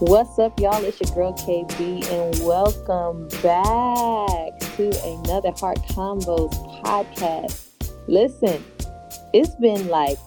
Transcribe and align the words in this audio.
What's 0.00 0.38
up, 0.38 0.60
y'all? 0.60 0.84
It's 0.84 1.00
your 1.00 1.14
girl 1.14 1.32
KB, 1.32 2.06
and 2.10 2.46
welcome 2.46 3.28
back 3.42 4.60
to 4.76 4.90
another 5.06 5.52
Heart 5.52 5.78
Convos 5.88 6.52
podcast. 6.82 7.70
Listen, 8.06 8.62
it's 9.32 9.54
been 9.54 9.88
like 9.88 10.18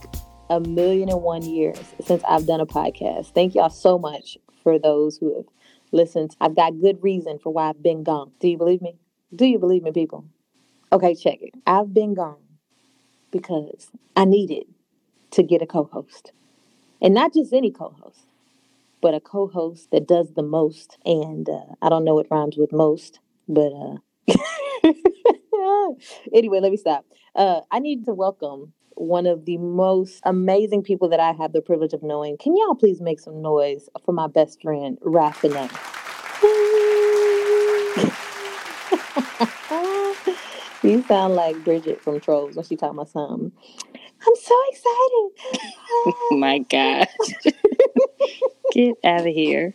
a 0.50 0.60
million 0.60 1.08
and 1.10 1.22
one 1.22 1.44
years 1.44 1.80
since 2.04 2.24
I've 2.28 2.48
done 2.48 2.62
a 2.62 2.66
podcast. 2.66 3.36
Thank 3.36 3.54
y'all 3.54 3.70
so 3.70 4.00
much 4.00 4.40
for 4.64 4.80
those 4.80 5.18
who 5.18 5.36
have 5.36 5.46
listened. 5.92 6.36
I've 6.42 6.56
got 6.56 6.82
good 6.82 7.04
reason 7.04 7.38
for 7.38 7.54
why 7.54 7.70
I've 7.70 7.84
been 7.84 8.04
gone. 8.04 8.32
Do 8.40 8.48
you 8.48 8.58
believe 8.58 8.82
me? 8.82 8.96
Do 9.36 9.46
you 9.46 9.60
believe 9.60 9.84
me, 9.84 9.92
people? 9.92 10.26
Okay, 10.92 11.14
check 11.14 11.44
it. 11.44 11.54
I've 11.68 11.94
been 11.94 12.16
gone 12.16 12.42
because 13.30 13.92
I 14.16 14.26
needed 14.26 14.64
to 15.30 15.44
get 15.44 15.62
a 15.62 15.68
co 15.68 15.84
host. 15.84 16.32
And 17.04 17.14
not 17.14 17.36
just 17.36 17.54
any 17.54 17.70
co 17.70 17.96
host 18.02 18.29
but 19.02 19.14
a 19.14 19.20
co-host 19.20 19.92
that 19.92 20.08
does 20.08 20.34
the 20.34 20.44
most. 20.44 20.98
And 21.06 21.48
uh, 21.50 21.76
I 21.82 21.90
don't 21.90 22.06
know 22.06 22.16
what 22.16 22.28
rhymes 22.30 22.58
with 22.58 22.72
most, 22.72 23.20
but 23.48 23.72
uh, 23.74 23.98
anyway, 26.34 26.60
let 26.60 26.72
me 26.72 26.78
stop. 26.78 27.06
Uh, 27.36 27.62
I 27.72 27.80
need 27.80 28.06
to 28.06 28.14
welcome 28.14 28.74
one 28.96 29.26
of 29.26 29.46
the 29.46 29.58
most 29.58 30.20
amazing 30.24 30.84
people 30.84 31.10
that 31.10 31.20
I 31.20 31.32
have 31.32 31.54
the 31.54 31.62
privilege 31.62 31.94
of 31.94 32.04
knowing. 32.04 32.38
Can 32.38 32.56
y'all 32.58 32.76
please 32.76 33.02
make 33.02 33.20
some 33.20 33.42
noise 33.42 33.90
for 34.06 34.12
my 34.12 34.28
best 34.28 34.62
friend, 34.62 34.98
Raffinay? 35.02 35.70
you 40.84 41.04
sound 41.04 41.36
like 41.36 41.64
Bridget 41.64 42.02
from 42.02 42.20
Trolls 42.20 42.56
when 42.56 42.66
she 42.66 42.76
talking 42.76 42.98
about 42.98 43.10
something. 43.10 43.52
I'm 44.28 44.36
so 44.36 44.56
excited. 44.70 45.30
oh 45.92 46.30
my 46.38 46.60
God. 46.60 47.08
Get 48.72 48.96
out 49.04 49.22
of 49.28 49.34
here. 49.34 49.74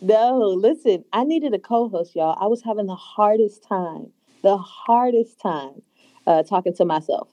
No, 0.00 0.38
listen, 0.56 1.04
I 1.12 1.24
needed 1.24 1.54
a 1.54 1.58
co 1.58 1.88
host, 1.88 2.14
y'all. 2.14 2.36
I 2.40 2.46
was 2.46 2.62
having 2.62 2.86
the 2.86 2.94
hardest 2.94 3.64
time, 3.64 4.12
the 4.42 4.56
hardest 4.56 5.40
time 5.40 5.82
uh, 6.26 6.42
talking 6.44 6.74
to 6.74 6.84
myself. 6.84 7.28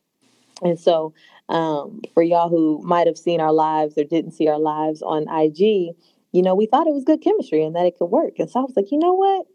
And 0.64 0.80
so, 0.80 1.14
um, 1.50 2.02
for 2.14 2.24
y'all 2.24 2.50
who 2.50 2.82
might 2.84 3.08
have 3.08 3.18
seen 3.18 3.42
our 3.42 3.54
lives 3.54 3.98
or 3.98 4.04
didn't 4.04 4.32
see 4.32 4.48
our 4.48 4.60
lives 4.60 5.02
on 5.02 5.28
IG, 5.30 5.96
you 6.32 6.42
know, 6.42 6.56
we 6.56 6.66
thought 6.66 6.88
it 6.88 6.94
was 6.94 7.04
good 7.04 7.22
chemistry 7.22 7.64
and 7.64 7.76
that 7.76 7.86
it 7.86 7.98
could 7.98 8.08
work. 8.08 8.40
And 8.40 8.50
so 8.50 8.62
I 8.62 8.64
was 8.64 8.76
like, 8.76 8.92
you 8.92 9.00
know 9.00 9.14
what? 9.14 9.46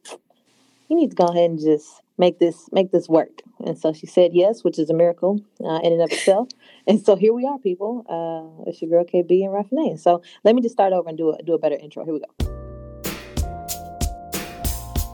You 0.88 0.96
need 0.96 1.10
to 1.10 1.16
go 1.16 1.26
ahead 1.26 1.50
and 1.50 1.60
just 1.60 1.88
make 2.20 2.38
this 2.38 2.68
make 2.70 2.92
this 2.92 3.08
work. 3.08 3.40
And 3.64 3.76
so 3.76 3.92
she 3.92 4.06
said 4.06 4.32
yes, 4.34 4.62
which 4.62 4.78
is 4.78 4.90
a 4.90 4.94
miracle 4.94 5.40
uh, 5.64 5.80
in 5.82 5.94
and 5.94 6.02
of 6.02 6.12
itself. 6.12 6.48
And 6.86 7.00
so 7.04 7.16
here 7.16 7.32
we 7.32 7.46
are, 7.46 7.58
people. 7.58 8.04
Uh, 8.08 8.68
it's 8.68 8.80
your 8.80 8.90
girl 8.90 9.04
KB 9.04 9.30
and 9.44 9.52
Raffinay. 9.52 9.98
So 9.98 10.22
let 10.44 10.54
me 10.54 10.62
just 10.62 10.74
start 10.74 10.92
over 10.92 11.08
and 11.08 11.18
do 11.18 11.32
a 11.32 11.42
do 11.42 11.54
a 11.54 11.58
better 11.58 11.76
intro. 11.76 12.04
Here 12.04 12.12
we 12.12 12.20
go. 12.20 12.30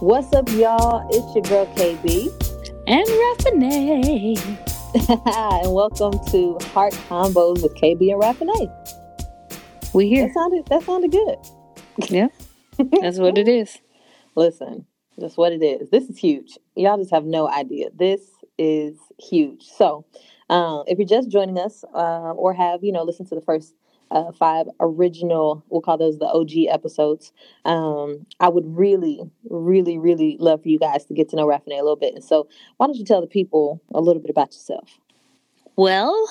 What's 0.00 0.32
up, 0.34 0.48
y'all? 0.50 1.08
It's 1.10 1.34
your 1.34 1.44
girl 1.44 1.66
KB 1.76 2.28
and 2.86 3.06
Raffinay. 3.22 4.36
and 5.64 5.72
welcome 5.72 6.14
to 6.32 6.58
Heart 6.72 6.94
Convos 7.08 7.62
with 7.62 7.74
KB 7.76 8.12
and 8.12 8.20
Raffinay. 8.20 9.94
We 9.94 10.08
here. 10.08 10.26
That 10.26 10.34
sounded 10.34 10.66
that 10.66 10.82
sounded 10.82 11.12
good. 11.12 11.38
Yeah, 12.10 12.28
that's 13.00 13.18
what 13.18 13.38
it 13.38 13.48
is. 13.48 13.78
Listen, 14.34 14.86
that's 15.18 15.36
what 15.36 15.52
it 15.52 15.62
is. 15.62 15.90
This 15.90 16.08
is 16.08 16.18
huge. 16.18 16.58
Y'all 16.74 16.98
just 16.98 17.10
have 17.10 17.24
no 17.24 17.48
idea. 17.48 17.88
This 17.94 18.20
is 18.58 18.98
huge. 19.18 19.62
So, 19.62 20.04
um, 20.48 20.84
if 20.86 20.98
you're 20.98 21.08
just 21.08 21.28
joining 21.28 21.58
us 21.58 21.84
uh, 21.94 22.32
or 22.32 22.54
have, 22.54 22.84
you 22.84 22.92
know, 22.92 23.02
listened 23.02 23.28
to 23.28 23.34
the 23.34 23.40
first 23.40 23.74
uh, 24.10 24.30
five 24.32 24.66
original, 24.78 25.64
we'll 25.68 25.80
call 25.80 25.98
those 25.98 26.18
the 26.18 26.26
OG 26.26 26.72
episodes, 26.72 27.32
um, 27.64 28.26
I 28.38 28.48
would 28.48 28.64
really, 28.66 29.20
really, 29.50 29.98
really 29.98 30.36
love 30.38 30.62
for 30.62 30.68
you 30.68 30.78
guys 30.78 31.04
to 31.06 31.14
get 31.14 31.28
to 31.30 31.36
know 31.36 31.46
Raffinay 31.46 31.80
a 31.80 31.82
little 31.82 31.96
bit. 31.96 32.14
And 32.14 32.22
so, 32.22 32.48
why 32.76 32.86
don't 32.86 32.96
you 32.96 33.04
tell 33.04 33.20
the 33.20 33.26
people 33.26 33.82
a 33.92 34.00
little 34.00 34.22
bit 34.22 34.30
about 34.30 34.52
yourself? 34.52 34.98
Well, 35.74 36.28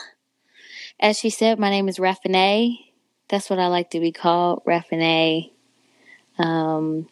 as 0.99 1.19
she 1.19 1.29
said, 1.29 1.59
my 1.59 1.69
name 1.69 1.89
is 1.89 1.97
Raffinay. 1.97 2.77
That's 3.27 3.49
what 3.49 3.59
I 3.59 3.67
like 3.67 3.89
to 3.91 3.99
be 3.99 4.11
called, 4.11 4.63
Raffinay. 4.65 5.51
Um, 6.37 7.07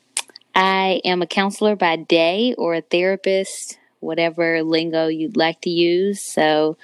I 0.56 1.02
am 1.04 1.22
a 1.22 1.28
counselor 1.28 1.76
by 1.76 1.96
day 1.96 2.54
or 2.58 2.76
a 2.76 2.82
therapist, 2.82 3.78
whatever 4.00 4.62
lingo 4.64 5.08
you'd 5.08 5.38
like 5.38 5.62
to 5.62 5.70
use. 5.70 6.22
So 6.24 6.78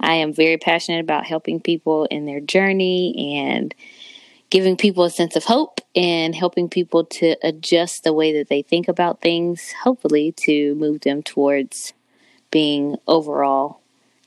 I 0.00 0.14
am 0.14 0.32
very 0.32 0.58
passionate 0.58 1.00
about 1.00 1.26
helping 1.26 1.60
people 1.60 2.06
in 2.06 2.26
their 2.26 2.40
journey 2.40 3.36
and 3.38 3.74
giving 4.50 4.76
people 4.76 5.04
a 5.04 5.10
sense 5.10 5.36
of 5.36 5.44
hope 5.44 5.80
and 5.94 6.34
helping 6.34 6.68
people 6.68 7.04
to 7.04 7.36
adjust 7.42 8.04
the 8.04 8.12
way 8.12 8.32
that 8.38 8.48
they 8.48 8.62
think 8.62 8.88
about 8.88 9.20
things, 9.20 9.72
hopefully, 9.82 10.32
to 10.36 10.74
move 10.74 11.00
them 11.00 11.22
towards 11.22 11.92
being 12.50 12.96
overall 13.06 13.80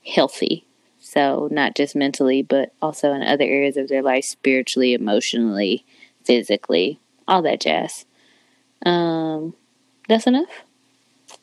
healthy. 0.06 0.64
So, 1.00 1.48
not 1.50 1.74
just 1.74 1.96
mentally, 1.96 2.42
but 2.42 2.72
also 2.82 3.12
in 3.12 3.22
other 3.22 3.44
areas 3.44 3.76
of 3.76 3.88
their 3.88 4.02
life 4.02 4.24
spiritually, 4.24 4.92
emotionally, 4.92 5.84
physically, 6.24 7.00
all 7.26 7.40
that 7.42 7.60
jazz. 7.60 8.04
Um, 8.84 9.54
that's 10.08 10.26
enough. 10.26 10.64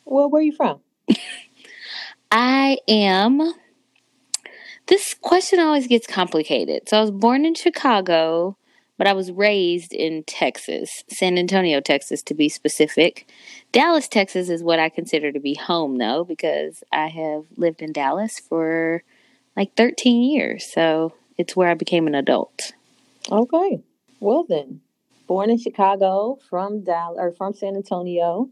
Well, 0.04 0.30
where 0.30 0.40
are 0.40 0.44
you 0.44 0.52
from? 0.52 0.80
I 2.30 2.78
am. 2.88 3.54
This 4.86 5.14
question 5.14 5.58
always 5.58 5.86
gets 5.88 6.06
complicated. 6.06 6.88
So 6.88 6.98
I 6.98 7.00
was 7.00 7.10
born 7.10 7.44
in 7.44 7.54
Chicago, 7.54 8.56
but 8.98 9.06
I 9.06 9.12
was 9.12 9.32
raised 9.32 9.92
in 9.92 10.22
Texas, 10.24 11.02
San 11.08 11.38
Antonio, 11.38 11.80
Texas, 11.80 12.22
to 12.22 12.34
be 12.34 12.48
specific. 12.48 13.28
Dallas, 13.72 14.08
Texas 14.08 14.48
is 14.48 14.62
what 14.62 14.78
I 14.78 14.88
consider 14.88 15.32
to 15.32 15.40
be 15.40 15.54
home, 15.54 15.98
though, 15.98 16.24
because 16.24 16.84
I 16.92 17.08
have 17.08 17.44
lived 17.56 17.82
in 17.82 17.92
Dallas 17.92 18.38
for 18.38 19.02
like 19.56 19.74
13 19.74 20.22
years. 20.22 20.72
So 20.72 21.14
it's 21.36 21.56
where 21.56 21.70
I 21.70 21.74
became 21.74 22.06
an 22.06 22.14
adult. 22.14 22.72
Okay. 23.30 23.80
Well, 24.20 24.44
then, 24.48 24.80
born 25.26 25.50
in 25.50 25.58
Chicago, 25.58 26.38
from 26.48 26.82
Dallas 26.84 27.18
or 27.20 27.32
from 27.32 27.54
San 27.54 27.76
Antonio. 27.76 28.48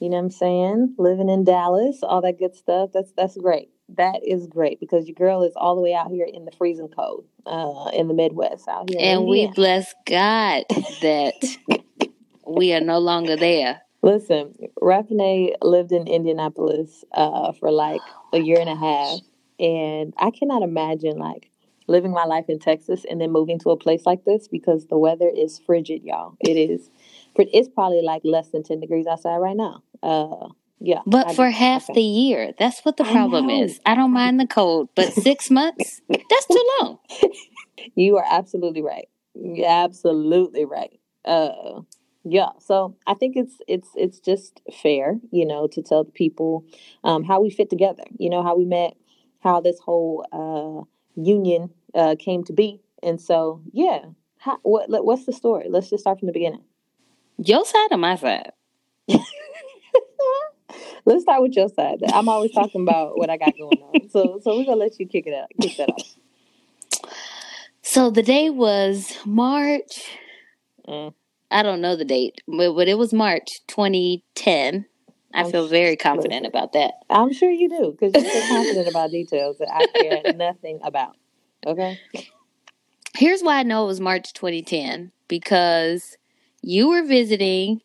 You 0.00 0.10
know 0.10 0.16
what 0.16 0.24
I'm 0.24 0.30
saying? 0.30 0.94
Living 0.98 1.28
in 1.28 1.44
Dallas, 1.44 2.00
all 2.02 2.20
that 2.22 2.38
good 2.38 2.54
stuff. 2.54 2.90
That's 2.92 3.12
that's 3.16 3.36
great. 3.36 3.70
That 3.96 4.20
is 4.26 4.46
great 4.46 4.80
because 4.80 5.06
your 5.06 5.14
girl 5.14 5.42
is 5.42 5.52
all 5.56 5.74
the 5.74 5.80
way 5.82 5.94
out 5.94 6.10
here 6.10 6.26
in 6.30 6.44
the 6.44 6.52
freezing 6.52 6.88
cold, 6.88 7.26
uh, 7.46 7.90
in 7.94 8.08
the 8.08 8.14
Midwest 8.14 8.66
out 8.68 8.90
here. 8.90 8.98
And 9.00 9.26
we 9.26 9.46
bless 9.54 9.94
God 10.06 10.64
that 11.02 11.34
we 12.46 12.72
are 12.72 12.80
no 12.80 12.98
longer 12.98 13.36
there. 13.36 13.82
Listen, 14.02 14.54
Raffinay 14.80 15.54
lived 15.62 15.92
in 15.92 16.06
Indianapolis 16.06 17.04
uh, 17.12 17.52
for 17.52 17.70
like 17.70 18.02
a 18.32 18.38
year 18.38 18.58
and 18.60 18.68
a 18.68 18.76
half, 18.76 19.20
and 19.58 20.12
I 20.18 20.30
cannot 20.30 20.62
imagine 20.62 21.18
like 21.18 21.50
living 21.86 22.12
my 22.12 22.24
life 22.24 22.46
in 22.48 22.58
Texas 22.58 23.04
and 23.08 23.20
then 23.20 23.30
moving 23.30 23.58
to 23.60 23.70
a 23.70 23.76
place 23.76 24.06
like 24.06 24.24
this 24.24 24.48
because 24.48 24.86
the 24.86 24.98
weather 24.98 25.30
is 25.34 25.58
frigid, 25.58 26.02
y'all. 26.02 26.36
It 26.40 26.56
is. 26.56 26.90
It's 27.36 27.68
probably 27.68 28.02
like 28.02 28.22
less 28.24 28.48
than 28.50 28.62
10 28.62 28.80
degrees 28.80 29.06
outside 29.06 29.36
right 29.36 29.56
now. 29.56 29.82
Uh, 30.02 30.48
yeah. 30.80 31.00
But 31.06 31.28
I 31.28 31.34
for 31.34 31.50
half 31.50 31.84
okay. 31.84 31.94
the 31.94 32.06
year, 32.06 32.52
that's 32.58 32.84
what 32.84 32.96
the 32.96 33.04
problem 33.04 33.48
I 33.48 33.54
is. 33.54 33.80
I 33.86 33.94
don't 33.94 34.12
mind 34.12 34.38
the 34.40 34.46
cold, 34.46 34.88
but 34.94 35.12
six 35.12 35.50
months, 35.50 36.00
that's 36.08 36.46
too 36.46 36.66
long. 36.80 36.98
You 37.94 38.16
are 38.16 38.24
absolutely 38.28 38.82
right. 38.82 39.08
You're 39.34 39.68
absolutely 39.68 40.64
right. 40.64 40.98
Uh, 41.24 41.82
yeah. 42.24 42.50
So 42.58 42.96
I 43.06 43.14
think 43.14 43.36
it's 43.36 43.56
it's 43.68 43.88
it's 43.94 44.20
just 44.20 44.60
fair, 44.82 45.18
you 45.30 45.44
know, 45.44 45.66
to 45.68 45.82
tell 45.82 46.04
people 46.04 46.64
um, 47.02 47.24
how 47.24 47.40
we 47.42 47.50
fit 47.50 47.68
together. 47.68 48.04
You 48.18 48.30
know, 48.30 48.42
how 48.42 48.56
we 48.56 48.64
met, 48.64 48.94
how 49.40 49.60
this 49.60 49.78
whole 49.80 50.24
uh, 50.32 50.88
union 51.14 51.70
uh, 51.94 52.16
came 52.18 52.44
to 52.44 52.52
be. 52.52 52.80
And 53.02 53.20
so, 53.20 53.62
yeah, 53.72 54.06
How, 54.38 54.58
what 54.62 54.88
what's 55.04 55.26
the 55.26 55.32
story? 55.32 55.66
Let's 55.68 55.90
just 55.90 56.02
start 56.02 56.18
from 56.18 56.26
the 56.26 56.32
beginning. 56.32 56.62
Your 57.38 57.64
side 57.64 57.88
or 57.90 57.98
my 57.98 58.16
side? 58.16 58.52
Let's 61.06 61.22
start 61.22 61.42
with 61.42 61.54
your 61.54 61.68
side. 61.68 62.00
I'm 62.12 62.28
always 62.28 62.52
talking 62.52 62.82
about 62.82 63.18
what 63.18 63.28
I 63.28 63.36
got 63.36 63.52
going 63.58 63.82
on. 63.82 64.08
So, 64.08 64.40
so 64.42 64.56
we're 64.56 64.64
gonna 64.64 64.76
let 64.76 64.98
you 64.98 65.06
kick 65.06 65.26
it 65.26 65.34
out, 65.34 65.48
kick 65.60 65.76
that 65.76 65.90
off. 65.90 66.16
So 67.82 68.10
the 68.10 68.22
day 68.22 68.48
was 68.50 69.18
March. 69.26 70.00
Mm. 70.88 71.12
I 71.50 71.62
don't 71.62 71.80
know 71.80 71.94
the 71.96 72.04
date, 72.04 72.40
but, 72.48 72.72
but 72.74 72.88
it 72.88 72.98
was 72.98 73.12
March 73.12 73.48
2010. 73.68 74.86
I 75.34 75.50
feel 75.50 75.68
very 75.68 75.96
confident 75.96 76.46
about 76.46 76.72
that. 76.74 76.94
I'm 77.10 77.32
sure 77.32 77.50
you 77.50 77.68
do 77.68 77.92
because 77.98 78.14
you're 78.14 78.30
so 78.32 78.48
confident 78.48 78.88
about 78.88 79.10
details 79.10 79.58
that 79.58 79.68
I 79.72 79.86
care 79.86 80.22
nothing 80.34 80.80
about. 80.82 81.16
Okay. 81.66 81.98
Here's 83.16 83.42
why 83.42 83.58
I 83.58 83.62
know 83.62 83.84
it 83.84 83.88
was 83.88 84.00
March 84.00 84.32
2010 84.32 85.12
because 85.28 86.16
you 86.62 86.88
were 86.88 87.04
visiting 87.04 87.80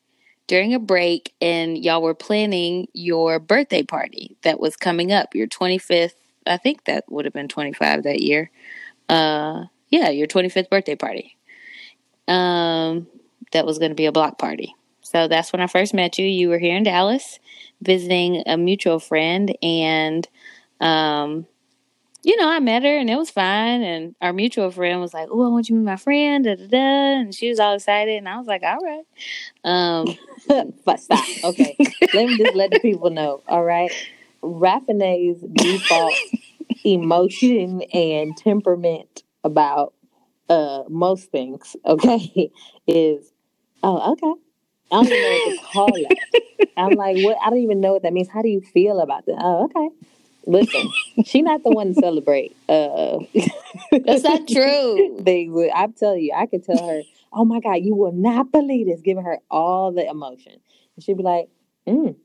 during 0.47 0.73
a 0.73 0.79
break 0.79 1.33
and 1.41 1.77
y'all 1.77 2.01
were 2.01 2.15
planning 2.15 2.87
your 2.93 3.39
birthday 3.39 3.83
party 3.83 4.37
that 4.43 4.59
was 4.59 4.75
coming 4.75 5.11
up, 5.11 5.35
your 5.35 5.47
25th. 5.47 6.13
I 6.47 6.57
think 6.57 6.85
that 6.85 7.05
would 7.11 7.25
have 7.25 7.33
been 7.33 7.47
25 7.47 8.03
that 8.03 8.21
year. 8.21 8.49
Uh, 9.07 9.65
yeah, 9.89 10.09
your 10.09 10.27
25th 10.27 10.69
birthday 10.69 10.95
party. 10.95 11.37
um, 12.27 13.07
that 13.51 13.65
was 13.65 13.79
going 13.79 13.91
to 13.91 13.95
be 13.95 14.05
a 14.05 14.11
block 14.11 14.37
party. 14.37 14.75
So 15.09 15.27
that's 15.27 15.51
when 15.51 15.61
I 15.61 15.67
first 15.67 15.93
met 15.93 16.19
you. 16.19 16.25
You 16.27 16.49
were 16.49 16.59
here 16.59 16.75
in 16.75 16.83
Dallas 16.83 17.39
visiting 17.81 18.43
a 18.45 18.57
mutual 18.57 18.99
friend, 18.99 19.55
and 19.63 20.27
um, 20.79 21.47
you 22.23 22.37
know, 22.37 22.49
I 22.49 22.59
met 22.59 22.83
her 22.83 22.97
and 22.97 23.09
it 23.09 23.17
was 23.17 23.29
fine. 23.31 23.81
And 23.81 24.15
our 24.21 24.33
mutual 24.33 24.71
friend 24.71 24.99
was 25.01 25.13
like, 25.13 25.29
"Oh, 25.31 25.45
I 25.45 25.47
want 25.49 25.69
you 25.69 25.75
to 25.75 25.79
meet 25.79 25.85
my 25.85 25.95
friend." 25.95 26.45
Da 26.45 26.55
da 26.55 26.67
da. 26.67 26.77
And 27.21 27.33
she 27.33 27.49
was 27.49 27.59
all 27.59 27.75
excited, 27.75 28.17
and 28.17 28.29
I 28.29 28.37
was 28.37 28.47
like, 28.47 28.63
"All 28.63 28.77
right." 28.79 29.05
Um, 29.63 30.17
but 30.85 30.99
stop. 30.99 31.25
Okay, 31.43 31.75
let 32.13 32.27
me 32.27 32.37
just 32.37 32.55
let 32.55 32.71
the 32.71 32.79
people 32.79 33.09
know. 33.09 33.41
All 33.47 33.63
right, 33.63 33.91
Raffinee's 34.43 35.41
default 35.53 36.15
emotion 36.85 37.81
and 37.93 38.37
temperament 38.37 39.23
about 39.43 39.93
uh 40.49 40.83
most 40.89 41.31
things. 41.31 41.75
Okay, 41.85 42.51
is 42.87 43.31
oh 43.83 44.13
okay. 44.13 44.33
I 44.91 44.95
don't 44.95 45.07
even 45.07 45.21
know 45.21 45.39
what 45.45 45.55
to 45.55 45.61
call 45.65 45.95
it. 45.95 46.69
I'm 46.77 46.95
like, 46.95 47.17
what? 47.17 47.37
I 47.43 47.49
don't 47.49 47.59
even 47.59 47.81
know 47.81 47.93
what 47.93 48.03
that 48.03 48.13
means. 48.13 48.29
How 48.29 48.41
do 48.41 48.49
you 48.49 48.61
feel 48.61 48.99
about 48.99 49.25
that? 49.25 49.37
Oh, 49.39 49.65
okay. 49.65 49.89
Listen, 50.45 50.89
she 51.25 51.41
not 51.41 51.63
the 51.63 51.71
one 51.71 51.93
to 51.93 51.93
celebrate. 51.93 52.55
Uh, 52.67 53.19
That's 53.91 54.23
not 54.23 54.47
true. 54.47 55.17
they 55.21 55.47
would. 55.47 55.69
I'm 55.71 55.93
telling 55.93 56.21
you, 56.21 56.33
I 56.35 56.45
could 56.45 56.63
tell 56.63 56.87
her, 56.87 57.03
"Oh 57.33 57.45
my 57.45 57.59
God, 57.59 57.75
you 57.81 57.93
will 57.95 58.13
not 58.13 58.51
believe 58.51 58.87
this," 58.87 59.01
giving 59.01 59.23
her 59.23 59.39
all 59.51 59.91
the 59.91 60.07
emotion, 60.07 60.53
and 60.95 61.03
she'd 61.03 61.17
be 61.17 61.23
like, 61.23 61.49
"Mm, 61.85 62.15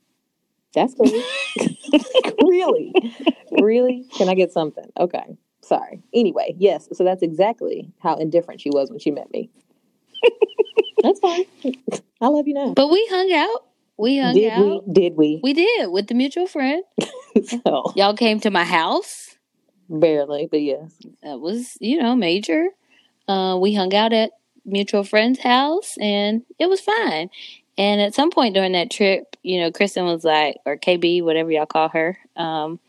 that's 0.75 0.95
cool. 0.95 1.11
really, 2.43 2.93
really? 3.51 4.05
Can 4.17 4.29
I 4.29 4.35
get 4.35 4.53
something? 4.53 4.91
Okay, 4.99 5.37
sorry. 5.63 6.03
Anyway, 6.13 6.55
yes. 6.59 6.89
So 6.93 7.05
that's 7.05 7.23
exactly 7.23 7.93
how 8.01 8.17
indifferent 8.17 8.61
she 8.61 8.71
was 8.71 8.91
when 8.91 8.99
she 8.99 9.11
met 9.11 9.31
me. 9.33 9.51
That's 11.03 11.21
fine. 11.21 11.44
I 12.21 12.29
love 12.29 12.47
you 12.49 12.55
now. 12.55 12.73
But 12.75 12.88
we 12.88 13.06
hung 13.11 13.32
out. 13.32 13.65
We 13.97 14.19
hung 14.19 14.35
Did 14.35 14.50
out. 14.53 14.87
we? 14.87 14.93
Did 14.93 15.17
we? 15.17 15.41
We 15.43 15.53
did 15.53 15.91
with 15.91 16.09
the 16.09 16.15
mutual 16.15 16.47
friend. 16.47 16.82
so 17.44 17.93
Y'all 17.94 18.17
came 18.17 18.41
to 18.41 18.50
my 18.50 18.65
house. 18.65 19.37
barely, 19.88 20.49
but 20.50 20.61
yes. 20.62 20.93
That 21.23 21.38
was, 21.41 21.76
you 21.81 22.03
know, 22.03 22.17
major. 22.17 22.67
Uh, 23.29 23.56
we 23.61 23.75
hung 23.75 23.94
out 23.94 24.12
at 24.12 24.32
mutual 24.65 25.05
friend's 25.05 25.38
house 25.41 25.97
and 26.00 26.43
it 26.59 26.69
was 26.69 26.81
fine. 26.81 27.31
And 27.77 28.00
at 28.00 28.15
some 28.15 28.31
point 28.31 28.55
during 28.55 28.73
that 28.73 28.91
trip, 28.91 29.37
you 29.43 29.61
know, 29.61 29.70
Kristen 29.70 30.05
was 30.05 30.25
like, 30.25 30.56
or 30.67 30.77
KB, 30.77 31.23
whatever 31.23 31.50
y'all 31.50 31.67
call 31.67 31.88
her, 31.91 32.19
um, 32.37 32.81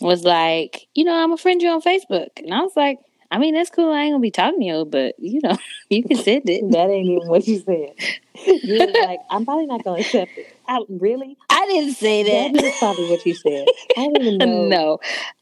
was 0.00 0.24
like, 0.24 0.86
you 0.94 1.04
know, 1.04 1.14
I'm 1.14 1.32
a 1.32 1.36
friend 1.36 1.60
you 1.62 1.68
on 1.70 1.80
Facebook. 1.82 2.28
And 2.38 2.52
I 2.54 2.60
was 2.60 2.72
like, 2.76 2.98
I 3.30 3.38
mean, 3.38 3.54
that's 3.54 3.70
cool. 3.70 3.92
I 3.92 4.02
ain't 4.02 4.12
gonna 4.12 4.20
be 4.20 4.30
talking 4.30 4.60
to 4.60 4.66
you, 4.66 4.84
but 4.84 5.14
you 5.18 5.40
know, 5.42 5.56
you 5.90 6.02
can 6.04 6.16
send 6.16 6.48
it. 6.48 6.70
That 6.70 6.90
ain't 6.90 7.08
even 7.08 7.28
what 7.28 7.46
you 7.46 7.58
said. 7.58 7.94
You 8.46 8.74
was 8.86 8.94
like, 9.06 9.20
I'm 9.30 9.44
probably 9.44 9.66
not 9.66 9.84
gonna 9.84 10.00
accept 10.00 10.36
it. 10.36 10.48
I 10.66 10.80
really? 10.88 11.36
I 11.50 11.66
didn't 11.66 11.94
say 11.94 12.22
That 12.24 12.52
that. 12.52 12.64
is 12.64 12.74
probably 12.78 13.04
what 13.06 13.24
you 13.24 13.34
said. 13.34 13.66
I 13.96 14.02
don't 14.02 14.16
even 14.20 14.38
know. 14.38 14.68
no, 14.68 14.98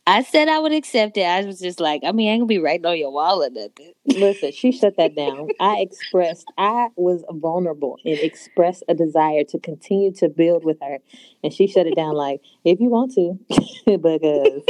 I 0.06 0.22
said 0.22 0.48
I 0.48 0.58
would 0.58 0.72
accept 0.72 1.16
it. 1.16 1.22
I 1.22 1.44
was 1.44 1.58
just 1.60 1.80
like, 1.80 2.02
I 2.04 2.12
mean, 2.12 2.28
I 2.28 2.32
ain't 2.32 2.40
gonna 2.40 2.48
be 2.48 2.58
writing 2.58 2.86
on 2.86 2.98
your 2.98 3.12
wall 3.12 3.42
or 3.42 3.50
nothing. 3.50 3.92
Listen, 4.06 4.52
she 4.52 4.72
shut 4.72 4.96
that 4.98 5.14
down. 5.14 5.48
I 5.60 5.78
expressed, 5.80 6.46
I 6.58 6.88
was 6.96 7.24
vulnerable 7.30 7.98
and 8.04 8.18
expressed 8.18 8.82
a 8.88 8.94
desire 8.94 9.44
to 9.44 9.58
continue 9.58 10.12
to 10.14 10.28
build 10.28 10.64
with 10.64 10.78
her. 10.82 10.98
And 11.42 11.52
she 11.52 11.66
shut 11.68 11.86
it 11.86 11.96
down 11.96 12.14
like, 12.14 12.40
if 12.64 12.80
you 12.80 12.90
want 12.90 13.12
to, 13.14 13.38
because 13.86 14.62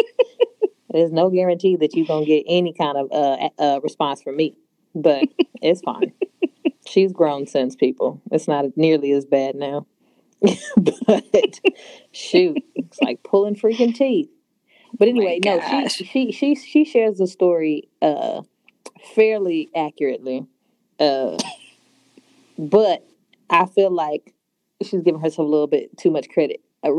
there's 0.93 1.13
no 1.13 1.31
guarantee 1.31 1.77
that 1.77 1.95
you're 1.95 2.07
going 2.07 2.25
to 2.25 2.31
get 2.31 2.45
any 2.47 2.73
kind 2.73 2.97
of 2.97 3.11
uh, 3.13 3.49
uh, 3.59 3.81
response 3.83 4.23
from 4.23 4.37
me. 4.37 4.57
But 4.95 5.29
it's 5.63 5.81
fine. 5.81 6.13
She's 6.87 7.13
grown 7.13 7.47
since, 7.47 7.77
people. 7.77 8.21
It's 8.31 8.49
not 8.49 8.77
nearly 8.77 9.13
as 9.13 9.25
bad 9.25 9.55
now. 9.55 9.87
but 10.77 11.61
shoot, 12.11 12.59
it's 12.75 13.01
like 13.01 13.23
pulling 13.23 13.55
freaking 13.55 13.95
teeth. 13.95 14.29
But 14.99 15.09
anyway, 15.09 15.39
no, 15.45 15.61
she, 15.89 16.05
she 16.05 16.33
she 16.33 16.55
she 16.57 16.85
shares 16.85 17.19
the 17.19 17.29
story 17.29 17.89
uh 18.03 18.43
fairly 19.15 19.71
accurately. 19.75 20.47
Uh 20.99 21.39
but 22.59 23.07
I 23.49 23.67
feel 23.67 23.91
like 23.91 24.35
she's 24.83 25.03
giving 25.03 25.21
herself 25.21 25.47
a 25.47 25.51
little 25.51 25.67
bit 25.67 25.97
too 25.97 26.11
much 26.11 26.29
credit. 26.29 26.61
Uh, 26.85 26.93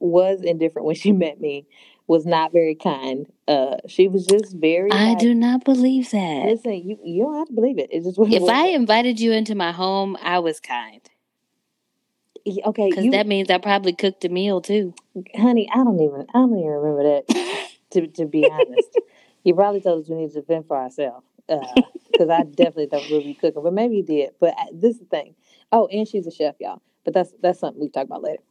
was 0.00 0.42
indifferent 0.42 0.86
when 0.86 0.94
she 0.94 1.12
met 1.24 1.40
me, 1.40 1.66
was 2.06 2.26
not 2.26 2.52
very 2.52 2.74
kind. 2.74 3.26
Uh 3.48 3.76
she 3.88 4.08
was 4.08 4.26
just 4.26 4.54
very 4.56 4.90
I 4.90 5.08
like, 5.10 5.18
do 5.20 5.34
not 5.34 5.64
believe 5.64 6.10
that. 6.10 6.44
listen, 6.46 6.72
you 6.74 6.98
you 7.04 7.24
don't 7.24 7.36
have 7.38 7.48
to 7.48 7.54
believe 7.54 7.78
it. 7.78 7.88
It's 7.90 8.06
just 8.06 8.18
it 8.18 8.22
If 8.22 8.42
was. 8.42 8.50
I 8.50 8.68
invited 8.68 9.20
you 9.20 9.32
into 9.32 9.54
my 9.54 9.72
home, 9.72 10.16
I 10.22 10.38
was 10.38 10.60
kind. 10.60 11.00
okay, 12.66 12.90
Because 12.90 13.10
that 13.10 13.26
means 13.26 13.50
I 13.50 13.58
probably 13.58 13.92
cooked 13.94 14.24
a 14.24 14.28
meal 14.28 14.60
too. 14.60 14.94
honey, 15.34 15.68
I 15.72 15.76
don't 15.78 16.00
even 16.00 16.26
I 16.34 16.38
don't 16.38 16.58
even 16.58 16.70
remember 16.70 17.02
that 17.26 17.68
to 17.92 18.06
to 18.06 18.26
be 18.26 18.48
honest. 18.50 18.88
you 19.44 19.54
probably 19.54 19.80
told 19.80 20.02
us 20.04 20.08
we 20.10 20.16
needed 20.16 20.34
to 20.34 20.42
fend 20.42 20.66
for 20.66 20.76
ourselves. 20.76 21.26
Because 21.46 22.28
I 22.30 22.44
definitely 22.44 22.86
don't 22.86 23.10
really 23.10 23.24
be 23.24 23.34
cooking, 23.34 23.62
but 23.62 23.72
maybe 23.72 23.96
you 23.96 24.02
did. 24.04 24.30
But 24.40 24.54
I- 24.56 24.68
this 24.72 24.94
is 24.94 25.00
the 25.00 25.06
thing. 25.06 25.34
Oh, 25.72 25.86
and 25.88 26.06
she's 26.06 26.26
a 26.26 26.30
chef, 26.30 26.54
y'all. 26.60 26.80
But 27.04 27.12
that's 27.14 27.32
that's 27.40 27.58
something 27.60 27.80
we 27.80 27.88
talk 27.88 28.04
about 28.04 28.22
later. 28.22 28.42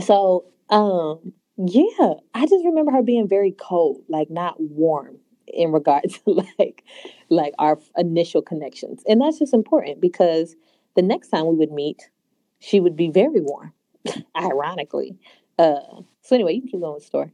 So, 0.00 0.46
um, 0.70 1.32
yeah, 1.56 2.14
I 2.34 2.46
just 2.46 2.64
remember 2.64 2.92
her 2.92 3.02
being 3.02 3.28
very 3.28 3.52
cold, 3.52 4.02
like 4.08 4.30
not 4.30 4.60
warm 4.60 5.18
in 5.46 5.72
regards 5.72 6.18
to 6.20 6.30
like 6.58 6.84
like 7.28 7.54
our 7.58 7.78
initial 7.96 8.42
connections, 8.42 9.02
and 9.06 9.20
that's 9.20 9.38
just 9.38 9.54
important 9.54 10.00
because 10.00 10.56
the 10.96 11.02
next 11.02 11.28
time 11.28 11.46
we 11.46 11.56
would 11.56 11.72
meet, 11.72 12.10
she 12.58 12.80
would 12.80 12.96
be 12.96 13.08
very 13.08 13.40
warm. 13.40 13.72
Ironically, 14.36 15.16
uh, 15.58 15.80
so 16.22 16.34
anyway, 16.34 16.54
you 16.54 16.60
can 16.60 16.70
keep 16.70 16.80
going 16.80 16.94
with 16.94 17.02
the 17.02 17.06
story. 17.06 17.32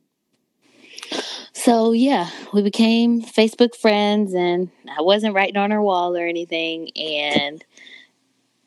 So 1.53 1.93
yeah, 1.93 2.31
we 2.53 2.63
became 2.63 3.23
Facebook 3.23 3.75
friends, 3.75 4.35
and 4.35 4.71
I 4.87 5.03
wasn't 5.03 5.35
writing 5.35 5.57
on 5.57 5.71
her 5.71 5.83
wall 5.83 6.17
or 6.17 6.27
anything. 6.27 6.91
And 6.97 7.65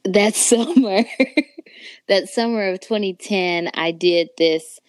that 0.04 0.36
summer, 0.36 1.04
that 2.08 2.28
summer 2.28 2.70
of 2.70 2.82
2010, 2.82 3.70
I 3.74 3.92
did 3.92 4.30
this 4.38 4.80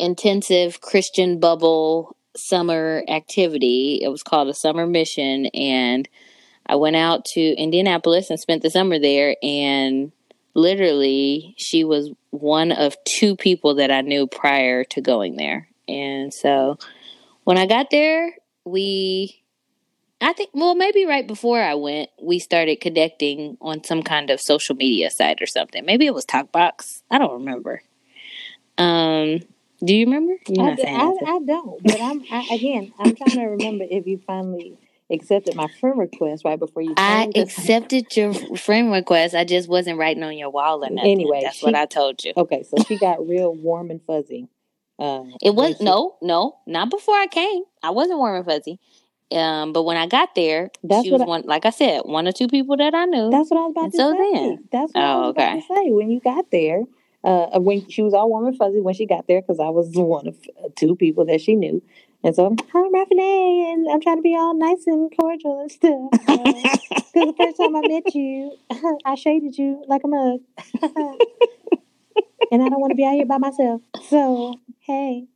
intensive 0.00 0.80
Christian 0.80 1.38
bubble 1.38 2.16
summer 2.36 3.02
activity. 3.08 4.00
It 4.02 4.08
was 4.08 4.22
called 4.22 4.48
a 4.48 4.54
summer 4.54 4.86
mission, 4.86 5.46
and 5.46 6.08
I 6.66 6.76
went 6.76 6.96
out 6.96 7.24
to 7.26 7.40
Indianapolis 7.40 8.30
and 8.30 8.38
spent 8.38 8.62
the 8.62 8.70
summer 8.70 8.98
there. 8.98 9.36
And 9.42 10.12
literally, 10.54 11.54
she 11.58 11.84
was 11.84 12.10
one 12.30 12.72
of 12.72 12.96
two 13.04 13.36
people 13.36 13.74
that 13.76 13.90
I 13.90 14.00
knew 14.02 14.26
prior 14.26 14.84
to 14.84 15.00
going 15.00 15.36
there. 15.36 15.68
And 15.88 16.32
so 16.32 16.78
when 17.44 17.58
I 17.58 17.66
got 17.66 17.90
there, 17.90 18.32
we, 18.64 19.42
I 20.20 20.32
think, 20.32 20.50
well, 20.54 20.76
maybe 20.76 21.06
right 21.06 21.26
before 21.26 21.60
I 21.60 21.74
went, 21.74 22.10
we 22.22 22.38
started 22.38 22.80
connecting 22.80 23.56
on 23.60 23.82
some 23.82 24.02
kind 24.02 24.30
of 24.30 24.40
social 24.40 24.76
media 24.76 25.10
site 25.10 25.42
or 25.42 25.46
something. 25.46 25.84
Maybe 25.84 26.06
it 26.06 26.14
was 26.14 26.26
Talkbox. 26.26 27.02
I 27.10 27.18
don't 27.18 27.32
remember. 27.32 27.82
Um, 28.78 29.40
do 29.84 29.94
you 29.94 30.06
remember? 30.06 30.34
I, 30.48 30.52
not 30.52 30.78
I. 30.80 31.12
I 31.26 31.38
don't, 31.44 31.82
but 31.82 32.00
I'm 32.00 32.22
I, 32.30 32.54
again. 32.54 32.92
I'm 32.98 33.14
trying 33.14 33.36
to 33.36 33.44
remember 33.44 33.84
if 33.88 34.06
you 34.06 34.20
finally 34.26 34.76
accepted 35.10 35.56
my 35.56 35.68
friend 35.80 35.98
request 35.98 36.44
right 36.44 36.58
before 36.58 36.82
you. 36.82 36.94
I 36.96 37.30
accepted 37.34 38.14
your 38.16 38.34
friend 38.56 38.92
request. 38.92 39.34
I 39.34 39.44
just 39.44 39.68
wasn't 39.68 39.98
writing 39.98 40.22
on 40.22 40.36
your 40.38 40.50
wall 40.50 40.84
or 40.84 40.90
nothing. 40.90 41.10
Anyway, 41.12 41.40
that's 41.42 41.56
she- 41.58 41.66
what 41.66 41.74
I 41.74 41.86
told 41.86 42.22
you. 42.24 42.32
Okay, 42.36 42.62
so 42.62 42.76
she 42.86 42.96
got 42.96 43.26
real 43.26 43.54
warm 43.54 43.90
and 43.90 44.02
fuzzy. 44.02 44.48
Uh, 44.98 45.24
It 45.42 45.54
was 45.54 45.78
she- 45.78 45.84
no, 45.84 46.16
no, 46.20 46.56
not 46.66 46.90
before 46.90 47.14
I 47.16 47.26
came. 47.26 47.62
I 47.82 47.90
wasn't 47.90 48.18
warm 48.18 48.36
and 48.36 48.44
fuzzy. 48.44 48.78
Um, 49.32 49.72
but 49.72 49.84
when 49.84 49.96
I 49.96 50.06
got 50.06 50.34
there, 50.34 50.70
That's 50.82 51.04
she 51.04 51.12
was 51.12 51.20
what 51.20 51.26
I- 51.26 51.30
one. 51.30 51.42
Like 51.46 51.64
I 51.64 51.70
said, 51.70 52.02
one 52.04 52.26
or 52.28 52.32
two 52.32 52.48
people 52.48 52.76
that 52.78 52.94
I 52.94 53.04
knew. 53.04 53.30
That's 53.30 53.50
what 53.50 53.58
I 53.58 53.62
was 53.66 53.70
about 53.70 53.84
And 53.84 53.92
to 53.92 53.96
so 53.96 54.12
say. 54.12 54.32
then- 54.32 54.68
That's 54.72 54.92
what 54.92 55.02
I 55.04 55.12
Oh, 55.14 55.20
was 55.20 55.30
about 55.30 55.48
okay. 55.52 55.60
to 55.60 55.66
say. 55.74 55.90
When 55.92 56.10
you 56.10 56.20
got 56.20 56.50
there, 56.50 56.82
uh, 57.24 57.58
when 57.58 57.88
she 57.88 58.02
was 58.02 58.14
all 58.14 58.28
warm 58.28 58.46
and 58.46 58.56
fuzzy 58.56 58.80
when 58.80 58.94
she 58.94 59.06
got 59.06 59.26
there, 59.26 59.40
because 59.40 59.60
I 59.60 59.68
was 59.68 59.90
one 59.94 60.28
of 60.28 60.36
uh, 60.62 60.68
two 60.76 60.96
people 60.96 61.26
that 61.26 61.40
she 61.40 61.54
knew. 61.54 61.82
And 62.22 62.34
so, 62.34 62.54
hi, 62.72 62.80
I'm 62.80 62.92
Raffinee, 62.92 63.72
and 63.72 63.88
I'm 63.90 64.00
trying 64.00 64.16
to 64.18 64.22
be 64.22 64.36
all 64.36 64.54
nice 64.54 64.86
and 64.86 65.10
cordial 65.18 65.60
and 65.60 65.70
stuff. 65.70 66.76
Because 67.12 67.26
the 67.26 67.44
first 67.44 67.56
time 67.56 67.74
I 67.74 67.82
met 67.82 68.14
you, 68.14 68.56
I 69.04 69.16
shaded 69.16 69.58
you 69.58 69.82
like 69.88 70.02
a 70.04 70.08
mug. 70.08 70.40
and 72.52 72.62
I 72.62 72.68
don't 72.68 72.80
want 72.80 72.92
to 72.92 72.94
be 72.94 73.04
out 73.04 73.14
here 73.14 73.26
by 73.26 73.38
myself. 73.38 73.82
So, 74.08 74.60
hey. 74.78 75.26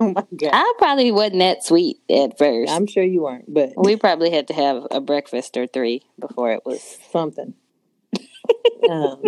oh 0.00 0.12
my 0.12 0.24
God. 0.36 0.50
I 0.52 0.72
probably 0.78 1.12
wasn't 1.12 1.38
that 1.38 1.62
sweet 1.62 1.98
at 2.10 2.36
1st 2.38 2.70
I'm 2.70 2.88
sure 2.88 3.04
you 3.04 3.22
weren't, 3.22 3.52
but 3.52 3.74
we 3.76 3.94
probably 3.94 4.30
had 4.30 4.48
to 4.48 4.54
have 4.54 4.84
a 4.90 5.00
breakfast 5.00 5.56
or 5.56 5.68
three 5.68 6.02
before 6.18 6.50
it 6.50 6.62
was. 6.64 6.98
something. 7.12 7.54
um, 8.90 9.22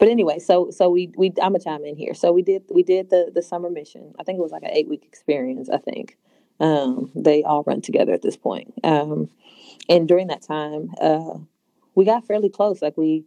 but 0.00 0.08
anyway, 0.08 0.40
so 0.40 0.70
so 0.72 0.90
we 0.90 1.12
we 1.18 1.28
I'm 1.42 1.52
gonna 1.52 1.60
chime 1.60 1.84
in 1.86 1.96
here. 1.96 2.14
So 2.14 2.32
we 2.32 2.42
did 2.42 2.64
we 2.70 2.84
did 2.84 3.10
the 3.10 3.30
the 3.34 3.42
summer 3.42 3.70
mission. 3.70 4.14
I 4.20 4.24
think 4.24 4.38
it 4.38 4.42
was 4.42 4.52
like 4.52 4.64
an 4.64 4.72
eight 4.72 4.88
week 4.88 5.04
experience. 5.06 5.70
I 5.70 5.78
think 5.78 6.18
um, 6.60 7.12
they 7.16 7.44
all 7.44 7.64
run 7.64 7.82
together 7.82 8.14
at 8.14 8.22
this 8.22 8.38
point. 8.38 8.74
Um, 8.84 9.30
and 9.88 10.08
during 10.08 10.28
that 10.28 10.42
time, 10.42 10.90
uh, 11.00 11.38
we 11.94 12.06
got 12.06 12.26
fairly 12.26 12.50
close. 12.50 12.82
Like 12.82 12.96
we 12.96 13.26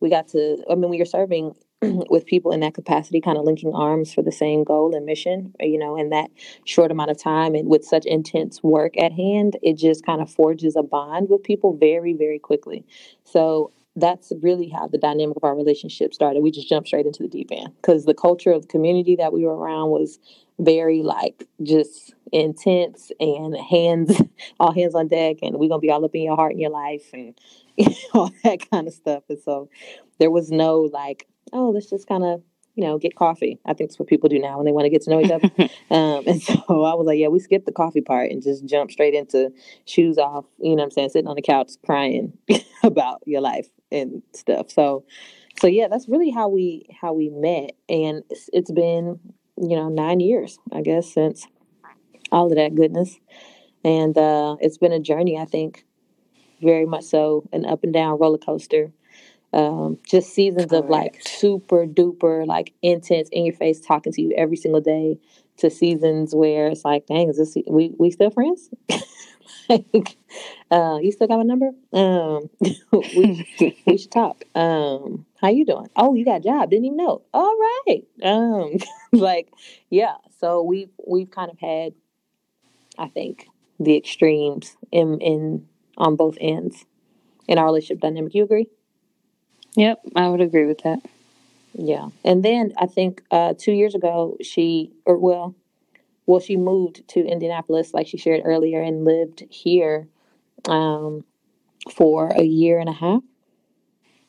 we 0.00 0.10
got 0.10 0.28
to. 0.30 0.64
I 0.70 0.76
mean, 0.76 0.90
we 0.90 0.98
were 0.98 1.06
serving 1.06 1.54
with 1.82 2.26
people 2.26 2.52
in 2.52 2.60
that 2.60 2.74
capacity, 2.74 3.20
kind 3.20 3.38
of 3.38 3.44
linking 3.44 3.74
arms 3.74 4.14
for 4.14 4.22
the 4.22 4.32
same 4.32 4.64
goal 4.64 4.96
and 4.96 5.06
mission. 5.06 5.54
You 5.60 5.78
know, 5.78 5.96
in 5.96 6.10
that 6.10 6.30
short 6.64 6.90
amount 6.90 7.10
of 7.10 7.18
time 7.18 7.54
and 7.54 7.68
with 7.68 7.84
such 7.84 8.06
intense 8.06 8.62
work 8.62 9.00
at 9.00 9.12
hand, 9.12 9.58
it 9.62 9.78
just 9.78 10.06
kind 10.06 10.22
of 10.22 10.30
forges 10.30 10.76
a 10.76 10.82
bond 10.82 11.28
with 11.30 11.44
people 11.44 11.76
very, 11.76 12.14
very 12.14 12.40
quickly. 12.40 12.86
So 13.24 13.72
that's 13.96 14.32
really 14.42 14.68
how 14.68 14.88
the 14.88 14.98
dynamic 14.98 15.36
of 15.36 15.44
our 15.44 15.54
relationship 15.54 16.12
started. 16.12 16.42
We 16.42 16.50
just 16.50 16.68
jumped 16.68 16.88
straight 16.88 17.06
into 17.06 17.22
the 17.22 17.28
deep 17.28 17.50
end 17.52 17.74
because 17.76 18.04
the 18.04 18.14
culture 18.14 18.52
of 18.52 18.62
the 18.62 18.68
community 18.68 19.16
that 19.16 19.32
we 19.32 19.44
were 19.44 19.56
around 19.56 19.90
was 19.90 20.18
very 20.58 21.02
like 21.02 21.46
just 21.62 22.14
intense 22.32 23.12
and 23.20 23.56
hands 23.56 24.20
all 24.60 24.72
hands 24.72 24.94
on 24.94 25.08
deck 25.08 25.36
and 25.42 25.56
we're 25.56 25.68
gonna 25.68 25.80
be 25.80 25.90
all 25.90 26.04
up 26.04 26.14
in 26.14 26.22
your 26.22 26.36
heart 26.36 26.52
and 26.52 26.60
your 26.60 26.70
life 26.70 27.10
and 27.12 27.38
all 28.14 28.30
that 28.42 28.68
kind 28.70 28.88
of 28.88 28.94
stuff. 28.94 29.22
And 29.28 29.38
so 29.38 29.68
there 30.18 30.30
was 30.30 30.50
no 30.50 30.80
like, 30.80 31.26
oh, 31.52 31.70
let's 31.70 31.90
just 31.90 32.08
kind 32.08 32.24
of 32.24 32.42
you 32.74 32.84
know, 32.84 32.98
get 32.98 33.14
coffee. 33.14 33.60
I 33.64 33.72
think 33.72 33.90
that's 33.90 33.98
what 33.98 34.08
people 34.08 34.28
do 34.28 34.38
now 34.38 34.56
when 34.56 34.66
they 34.66 34.72
want 34.72 34.84
to 34.86 34.90
get 34.90 35.02
to 35.02 35.10
know 35.10 35.20
each 35.20 35.30
other. 35.30 35.48
um, 35.90 36.24
and 36.26 36.42
so 36.42 36.54
I 36.68 36.94
was 36.94 37.06
like, 37.06 37.18
yeah, 37.18 37.28
we 37.28 37.38
skipped 37.38 37.66
the 37.66 37.72
coffee 37.72 38.00
part 38.00 38.30
and 38.30 38.42
just 38.42 38.64
jump 38.66 38.90
straight 38.90 39.14
into 39.14 39.52
shoes 39.84 40.18
off, 40.18 40.44
you 40.58 40.70
know 40.70 40.76
what 40.76 40.84
I'm 40.84 40.90
saying, 40.90 41.10
sitting 41.10 41.28
on 41.28 41.36
the 41.36 41.42
couch 41.42 41.72
crying 41.84 42.36
about 42.82 43.22
your 43.26 43.40
life 43.40 43.68
and 43.92 44.22
stuff. 44.32 44.70
So, 44.70 45.04
so 45.60 45.68
yeah, 45.68 45.86
that's 45.88 46.08
really 46.08 46.30
how 46.30 46.48
we 46.48 46.86
how 47.00 47.12
we 47.12 47.28
met, 47.30 47.72
and 47.88 48.24
it's, 48.28 48.50
it's 48.52 48.72
been 48.72 49.20
you 49.56 49.76
know 49.76 49.88
nine 49.88 50.18
years, 50.18 50.58
I 50.72 50.80
guess, 50.82 51.12
since 51.12 51.46
all 52.32 52.46
of 52.46 52.56
that 52.56 52.74
goodness, 52.74 53.18
and 53.84 54.18
uh, 54.18 54.56
it's 54.60 54.78
been 54.78 54.92
a 54.92 54.98
journey. 54.98 55.38
I 55.38 55.44
think 55.44 55.84
very 56.60 56.86
much 56.86 57.04
so, 57.04 57.48
an 57.52 57.64
up 57.64 57.84
and 57.84 57.92
down 57.92 58.18
roller 58.18 58.38
coaster. 58.38 58.92
Um, 59.54 59.98
just 60.04 60.34
seasons 60.34 60.70
Correct. 60.70 60.84
of 60.84 60.90
like 60.90 61.22
super 61.26 61.86
duper 61.86 62.44
like 62.46 62.72
intense 62.82 63.28
in 63.30 63.44
your 63.44 63.54
face 63.54 63.80
talking 63.80 64.12
to 64.12 64.20
you 64.20 64.32
every 64.36 64.56
single 64.56 64.80
day 64.80 65.18
to 65.58 65.70
seasons 65.70 66.34
where 66.34 66.66
it's 66.66 66.84
like 66.84 67.06
dang 67.06 67.28
is 67.28 67.36
this 67.36 67.56
we 67.68 67.94
we 67.96 68.10
still 68.10 68.30
friends 68.30 68.68
like, 69.68 70.16
uh, 70.70 70.98
you 71.00 71.12
still 71.12 71.26
got 71.26 71.38
my 71.38 71.42
number? 71.42 71.70
Um, 71.92 72.50
we, 73.16 73.46
we 73.86 73.98
should 73.98 74.10
talk. 74.10 74.44
Um, 74.54 75.26
how 75.40 75.48
you 75.48 75.64
doing? 75.64 75.88
Oh, 75.96 76.14
you 76.14 76.24
got 76.24 76.40
a 76.40 76.44
job? 76.44 76.70
Didn't 76.70 76.86
even 76.86 76.96
know. 76.96 77.22
All 77.32 77.56
right. 77.86 78.02
Um, 78.22 78.76
like, 79.12 79.52
yeah. 79.90 80.16
So 80.40 80.62
we've 80.62 80.90
we've 81.06 81.30
kind 81.30 81.50
of 81.50 81.58
had, 81.58 81.94
I 82.98 83.08
think, 83.08 83.46
the 83.78 83.96
extremes 83.96 84.76
in 84.90 85.20
in 85.20 85.66
on 85.96 86.16
both 86.16 86.36
ends 86.40 86.84
in 87.46 87.58
our 87.58 87.66
relationship 87.66 88.00
dynamic. 88.00 88.34
You 88.34 88.44
agree? 88.44 88.68
Yep, 89.76 90.00
I 90.14 90.28
would 90.28 90.40
agree 90.40 90.66
with 90.66 90.82
that. 90.82 91.00
Yeah, 91.72 92.10
and 92.24 92.44
then 92.44 92.72
I 92.78 92.86
think 92.86 93.22
uh, 93.30 93.54
two 93.58 93.72
years 93.72 93.94
ago 93.94 94.36
she, 94.40 94.92
or 95.04 95.18
well, 95.18 95.54
well, 96.26 96.40
she 96.40 96.56
moved 96.56 97.06
to 97.08 97.20
Indianapolis, 97.20 97.92
like 97.92 98.06
she 98.06 98.16
shared 98.16 98.42
earlier, 98.44 98.80
and 98.80 99.04
lived 99.04 99.44
here 99.50 100.08
um, 100.66 101.24
for 101.92 102.28
a 102.28 102.44
year 102.44 102.78
and 102.78 102.88
a 102.88 102.92
half. 102.92 103.22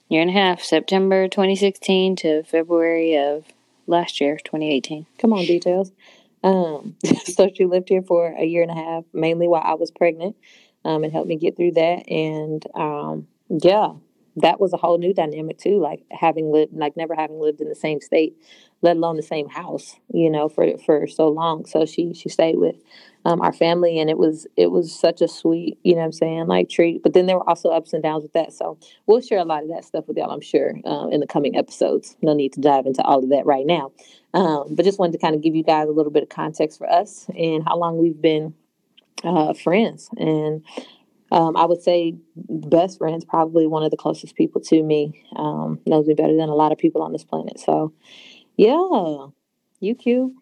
Year 0.09 0.21
and 0.21 0.29
a 0.29 0.33
half, 0.33 0.61
September 0.61 1.27
2016 1.27 2.15
to 2.17 2.43
February 2.43 3.17
of 3.17 3.45
last 3.87 4.21
year, 4.21 4.37
2018. 4.37 5.05
Come 5.17 5.33
on, 5.33 5.45
details. 5.45 5.91
Um, 6.43 6.95
so 7.23 7.49
she 7.53 7.65
lived 7.65 7.89
here 7.89 8.03
for 8.03 8.27
a 8.37 8.45
year 8.45 8.61
and 8.61 8.71
a 8.71 8.75
half, 8.75 9.03
mainly 9.13 9.47
while 9.47 9.63
I 9.63 9.73
was 9.75 9.89
pregnant, 9.89 10.35
um, 10.83 11.03
and 11.03 11.11
helped 11.11 11.27
me 11.27 11.37
get 11.37 11.55
through 11.57 11.71
that. 11.71 12.09
And 12.09 12.65
um, 12.75 13.27
yeah, 13.49 13.93
that 14.37 14.59
was 14.59 14.73
a 14.73 14.77
whole 14.77 14.97
new 14.97 15.13
dynamic 15.13 15.57
too. 15.57 15.79
Like 15.79 16.03
having 16.11 16.51
lived, 16.51 16.73
like 16.73 16.97
never 16.97 17.15
having 17.15 17.39
lived 17.39 17.61
in 17.61 17.69
the 17.69 17.75
same 17.75 18.01
state 18.01 18.35
let 18.85 18.97
alone 18.97 19.15
the 19.15 19.23
same 19.23 19.49
house, 19.49 19.95
you 20.13 20.29
know, 20.29 20.47
for 20.47 20.77
for 20.85 21.07
so 21.07 21.27
long. 21.27 21.65
So 21.65 21.85
she 21.85 22.13
she 22.13 22.29
stayed 22.29 22.57
with 22.57 22.75
um, 23.25 23.41
our 23.41 23.51
family, 23.51 23.99
and 23.99 24.09
it 24.09 24.17
was 24.17 24.47
it 24.55 24.67
was 24.71 24.93
such 24.93 25.21
a 25.21 25.27
sweet, 25.27 25.79
you 25.83 25.95
know, 25.95 26.01
I'm 26.01 26.11
saying, 26.11 26.47
like 26.47 26.69
treat. 26.69 27.01
But 27.01 27.13
then 27.13 27.25
there 27.25 27.37
were 27.37 27.49
also 27.49 27.69
ups 27.69 27.93
and 27.93 28.03
downs 28.03 28.21
with 28.23 28.33
that. 28.33 28.53
So 28.53 28.77
we'll 29.07 29.21
share 29.21 29.39
a 29.39 29.43
lot 29.43 29.63
of 29.63 29.69
that 29.69 29.85
stuff 29.85 30.07
with 30.07 30.17
y'all, 30.17 30.29
I'm 30.31 30.39
sure, 30.39 30.75
uh, 30.85 31.07
in 31.07 31.19
the 31.19 31.27
coming 31.27 31.57
episodes. 31.57 32.15
No 32.21 32.33
need 32.33 32.53
to 32.53 32.61
dive 32.61 32.85
into 32.85 33.01
all 33.01 33.23
of 33.23 33.29
that 33.29 33.45
right 33.45 33.65
now, 33.65 33.91
um, 34.33 34.75
but 34.75 34.85
just 34.85 34.99
wanted 34.99 35.13
to 35.13 35.19
kind 35.19 35.35
of 35.35 35.41
give 35.41 35.55
you 35.55 35.63
guys 35.63 35.89
a 35.89 35.91
little 35.91 36.11
bit 36.11 36.23
of 36.23 36.29
context 36.29 36.77
for 36.77 36.89
us 36.89 37.25
and 37.35 37.63
how 37.65 37.77
long 37.77 37.97
we've 37.97 38.21
been 38.21 38.53
uh, 39.23 39.53
friends 39.53 40.09
and. 40.17 40.63
Um, 41.35 41.57
I 41.57 41.65
would 41.65 41.81
say 41.81 42.15
best 42.37 42.97
friends, 42.97 43.25
probably 43.25 43.67
one 43.67 43.83
of 43.83 43.91
the 43.91 43.97
closest 43.97 44.35
people 44.35 44.61
to 44.61 44.81
me, 44.81 45.21
um, 45.35 45.81
knows 45.85 46.07
me 46.07 46.13
better 46.13 46.35
than 46.35 46.47
a 46.47 46.55
lot 46.55 46.71
of 46.71 46.77
people 46.77 47.01
on 47.01 47.11
this 47.11 47.25
planet. 47.25 47.59
So, 47.59 47.91
yeah, 48.55 49.27
you 49.81 49.95
cute. 49.95 50.33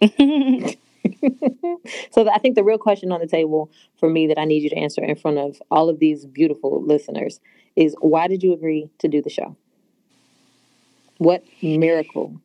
so 2.10 2.28
I 2.30 2.38
think 2.38 2.54
the 2.54 2.64
real 2.64 2.78
question 2.78 3.12
on 3.12 3.20
the 3.20 3.26
table 3.26 3.70
for 4.00 4.08
me 4.08 4.26
that 4.28 4.38
I 4.38 4.46
need 4.46 4.62
you 4.62 4.70
to 4.70 4.76
answer 4.76 5.04
in 5.04 5.16
front 5.16 5.36
of 5.36 5.60
all 5.70 5.90
of 5.90 5.98
these 5.98 6.24
beautiful 6.24 6.82
listeners 6.82 7.40
is 7.76 7.94
why 8.00 8.26
did 8.26 8.42
you 8.42 8.54
agree 8.54 8.90
to 9.00 9.08
do 9.08 9.20
the 9.20 9.28
show? 9.28 9.54
What 11.18 11.44
miracle? 11.62 12.40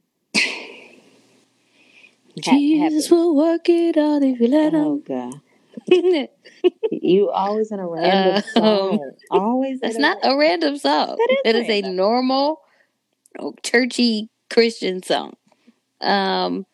Jesus 2.38 3.10
will 3.10 3.34
work 3.34 3.70
it 3.70 3.98
out 3.98 4.24
if 4.24 4.42
you 4.42 4.48
let 4.48 4.74
him. 4.74 4.82
Oh 4.82 4.98
God. 4.98 5.42
you 6.92 7.30
always 7.30 7.72
in 7.72 7.80
a 7.80 7.88
random 7.88 8.36
uh, 8.36 8.42
song. 8.60 9.12
Always. 9.30 9.80
That's 9.80 9.98
not 9.98 10.18
a 10.24 10.38
random 10.38 10.78
song. 10.78 11.18
That 11.18 11.32
is, 11.32 11.40
it 11.46 11.56
is 11.56 11.70
a 11.70 11.90
normal, 11.92 12.62
oh, 13.40 13.56
churchy 13.64 14.30
Christian 14.50 15.02
song. 15.04 15.36
Um, 16.02 16.66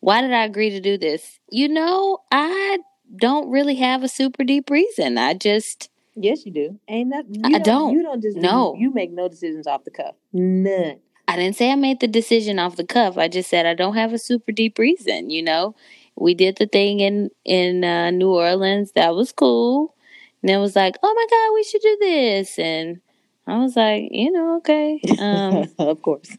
why 0.00 0.20
did 0.20 0.32
I 0.32 0.44
agree 0.44 0.70
to 0.70 0.80
do 0.80 0.98
this? 0.98 1.38
You 1.50 1.68
know, 1.68 2.18
I 2.30 2.78
don't 3.16 3.50
really 3.50 3.76
have 3.76 4.02
a 4.02 4.08
super 4.08 4.44
deep 4.44 4.70
reason. 4.70 5.18
I 5.18 5.34
just 5.34 5.90
yes, 6.14 6.44
you 6.44 6.52
do. 6.52 6.78
Ain't 6.88 7.10
that 7.10 7.24
I 7.44 7.58
don't, 7.58 7.62
don't. 7.62 7.92
You 7.94 8.02
don't 8.02 8.22
just 8.22 8.36
no. 8.36 8.74
You 8.78 8.92
make 8.92 9.12
no 9.12 9.28
decisions 9.28 9.66
off 9.66 9.84
the 9.84 9.90
cuff. 9.90 10.14
None. 10.32 10.98
I 11.28 11.36
didn't 11.36 11.56
say 11.56 11.70
I 11.70 11.76
made 11.76 12.00
the 12.00 12.08
decision 12.08 12.58
off 12.58 12.76
the 12.76 12.84
cuff. 12.84 13.16
I 13.16 13.28
just 13.28 13.48
said 13.48 13.64
I 13.64 13.74
don't 13.74 13.94
have 13.94 14.12
a 14.12 14.18
super 14.18 14.52
deep 14.52 14.78
reason. 14.78 15.30
You 15.30 15.42
know, 15.42 15.74
we 16.16 16.34
did 16.34 16.56
the 16.56 16.66
thing 16.66 17.00
in 17.00 17.30
in 17.44 17.84
uh, 17.84 18.10
New 18.10 18.30
Orleans. 18.30 18.92
That 18.92 19.14
was 19.14 19.32
cool. 19.32 19.94
And 20.42 20.50
it 20.50 20.58
was 20.58 20.74
like, 20.74 20.96
oh 21.02 21.14
my 21.14 21.26
god, 21.30 21.54
we 21.54 21.62
should 21.62 21.82
do 21.82 21.96
this. 22.00 22.58
And 22.58 23.00
I 23.46 23.58
was 23.58 23.76
like, 23.76 24.08
you 24.10 24.30
know, 24.32 24.56
okay. 24.58 25.00
Um, 25.18 25.68
of 25.78 26.02
course. 26.02 26.36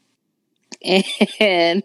And 1.39 1.83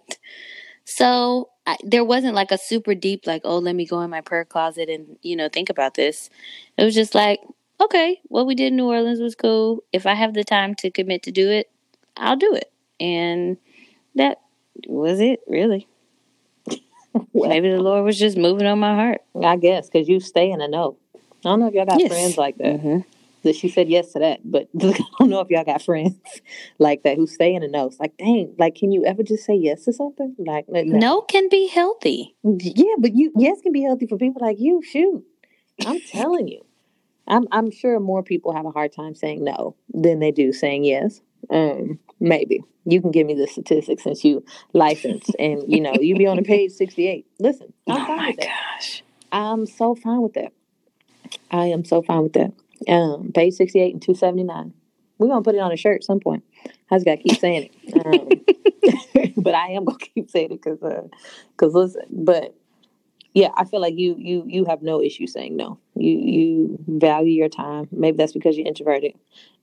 so 0.85 1.51
I, 1.67 1.77
there 1.85 2.05
wasn't 2.05 2.35
like 2.35 2.51
a 2.51 2.59
super 2.59 2.95
deep, 2.95 3.27
like, 3.27 3.43
oh, 3.45 3.59
let 3.59 3.77
me 3.77 3.87
go 3.87 4.01
in 4.01 4.11
my 4.11 4.21
prayer 4.21 4.45
closet 4.45 4.89
and, 4.89 5.17
you 5.23 5.37
know, 5.37 5.49
think 5.49 5.71
about 5.71 5.95
this. 5.95 6.31
It 6.77 6.85
was 6.85 6.95
just 6.95 7.15
like, 7.15 7.41
okay, 7.81 8.21
what 8.25 8.47
we 8.47 8.55
did 8.55 8.69
in 8.69 8.77
New 8.77 8.87
Orleans 8.87 9.21
was 9.21 9.35
cool. 9.35 9.85
If 9.93 10.07
I 10.07 10.15
have 10.15 10.35
the 10.35 10.45
time 10.45 10.75
to 10.77 10.91
commit 10.91 11.23
to 11.25 11.33
do 11.33 11.51
it, 11.51 11.71
I'll 12.17 12.37
do 12.37 12.55
it. 12.55 12.73
And 12.99 13.59
that 14.17 14.41
was 14.89 15.21
it, 15.21 15.41
really. 15.47 15.87
Maybe 17.35 17.71
the 17.71 17.81
Lord 17.81 18.05
was 18.05 18.19
just 18.19 18.37
moving 18.37 18.67
on 18.67 18.79
my 18.79 18.95
heart. 18.95 19.21
I 19.43 19.57
guess, 19.57 19.89
because 19.89 20.09
you 20.09 20.21
stay 20.21 20.51
in 20.51 20.61
a 20.61 20.69
know. 20.69 20.97
I 21.15 21.51
don't 21.51 21.61
know 21.61 21.69
if 21.69 21.75
y'all 21.75 21.87
got 21.87 22.01
yes. 22.01 22.09
friends 22.09 22.37
like 22.37 22.59
that. 22.59 22.77
Mm-hmm 22.77 22.99
that 23.43 23.57
she 23.57 23.69
said 23.69 23.89
yes 23.89 24.13
to 24.13 24.21
that. 24.21 24.41
But 24.45 24.69
I 24.81 24.99
don't 25.19 25.31
know 25.31 25.41
if 25.41 25.51
y'all 25.51 25.65
got 25.65 25.83
friends 25.83 26.17
like 26.79 27.03
that 27.03 27.17
who 27.17 27.27
stay 27.27 27.55
in 27.55 27.63
the 27.63 27.69
know. 27.69 27.87
It's 27.87 28.01
like, 28.01 28.17
dang, 28.17 28.55
like, 28.59 28.75
can 28.75 28.93
you 28.93 29.05
ever 29.05 29.23
just 29.23 29.45
say 29.45 29.55
yes 29.55 29.85
to 29.85 29.93
something? 29.93 30.35
Like, 30.39 30.69
no, 30.69 30.83
no 30.83 31.21
can 31.23 31.49
be 31.49 31.69
healthy. 31.69 32.37
Yeah, 32.43 32.95
but 32.99 33.15
you 33.15 33.33
yes 33.37 33.61
can 33.61 33.73
be 33.73 33.83
healthy 33.83 34.07
for 34.07 34.19
people 34.19 34.43
like 34.45 34.59
you. 34.59 34.83
Shoot, 34.83 35.25
I'm 35.87 36.01
telling 36.01 36.49
you, 36.49 36.65
I'm 37.27 37.47
I'm 37.53 37.71
sure 37.71 37.99
more 38.01 38.23
people 38.23 38.53
have 38.55 38.67
a 38.67 38.71
hard 38.71 38.93
time 38.93 39.15
saying 39.15 39.45
no 39.45 39.77
than 39.93 40.21
they 40.21 40.31
do 40.31 40.53
saying 40.53 40.85
yes. 40.85 41.21
Um, 41.51 41.99
maybe 42.21 42.63
you 42.85 43.01
can 43.01 43.11
give 43.11 43.27
me 43.27 43.35
the 43.35 43.47
statistics 43.47 44.05
since 44.05 44.25
you 44.25 44.45
license 44.73 45.31
and 45.39 45.63
you 45.67 45.81
know 45.81 45.95
you 46.01 46.17
be 46.17 46.27
on 46.27 46.37
the 46.37 46.43
page 46.43 46.73
68. 46.73 47.27
Listen, 47.39 47.73
I'm 47.87 48.03
oh 48.03 48.07
fine 48.07 48.17
my 48.17 48.27
with 48.29 48.37
that. 48.39 48.47
gosh, 48.77 49.03
I'm 49.33 49.67
so 49.67 49.95
fine 49.95 50.23
with 50.23 50.35
that. 50.35 50.53
I 51.51 51.67
am 51.67 51.85
so 51.85 52.03
fine 52.03 52.23
with 52.23 52.33
that. 52.35 52.53
Um, 52.89 53.33
page 53.33 53.55
68 53.55 53.93
and 53.95 54.03
279. 54.03 54.73
We're 55.19 55.29
to 55.29 55.43
put 55.43 55.55
it 55.55 55.59
on 55.59 55.73
a 55.73 55.77
shirt 55.77 55.97
at 55.97 56.05
some 56.05 56.21
point. 56.21 56.45
I 56.91 56.97
just 56.97 57.05
got 57.05 57.17
to 57.17 57.23
keep 57.23 57.39
saying 57.39 57.71
it. 57.71 58.07
Um, 58.07 59.33
but 59.37 59.55
I 59.55 59.71
am 59.71 59.87
to 59.87 59.97
keep 59.99 60.31
saying 60.31 60.53
it 60.53 60.63
because, 60.63 60.83
uh, 60.83 61.09
cause 61.57 61.75
listen, 61.75 62.03
but 62.11 62.55
yeah, 63.35 63.49
I 63.57 63.65
feel 63.65 63.81
like 63.81 63.95
you, 63.97 64.15
you, 64.19 64.45
you 64.47 64.65
have 64.67 64.81
no 64.83 65.03
issue 65.03 65.27
saying 65.27 65.57
no. 65.57 65.79
You, 65.97 66.19
you 66.19 66.79
value 66.87 67.33
your 67.33 67.49
time. 67.49 67.89
Maybe 67.91 68.17
that's 68.17 68.33
because 68.33 68.57
you're 68.57 68.67
introverted. 68.67 69.15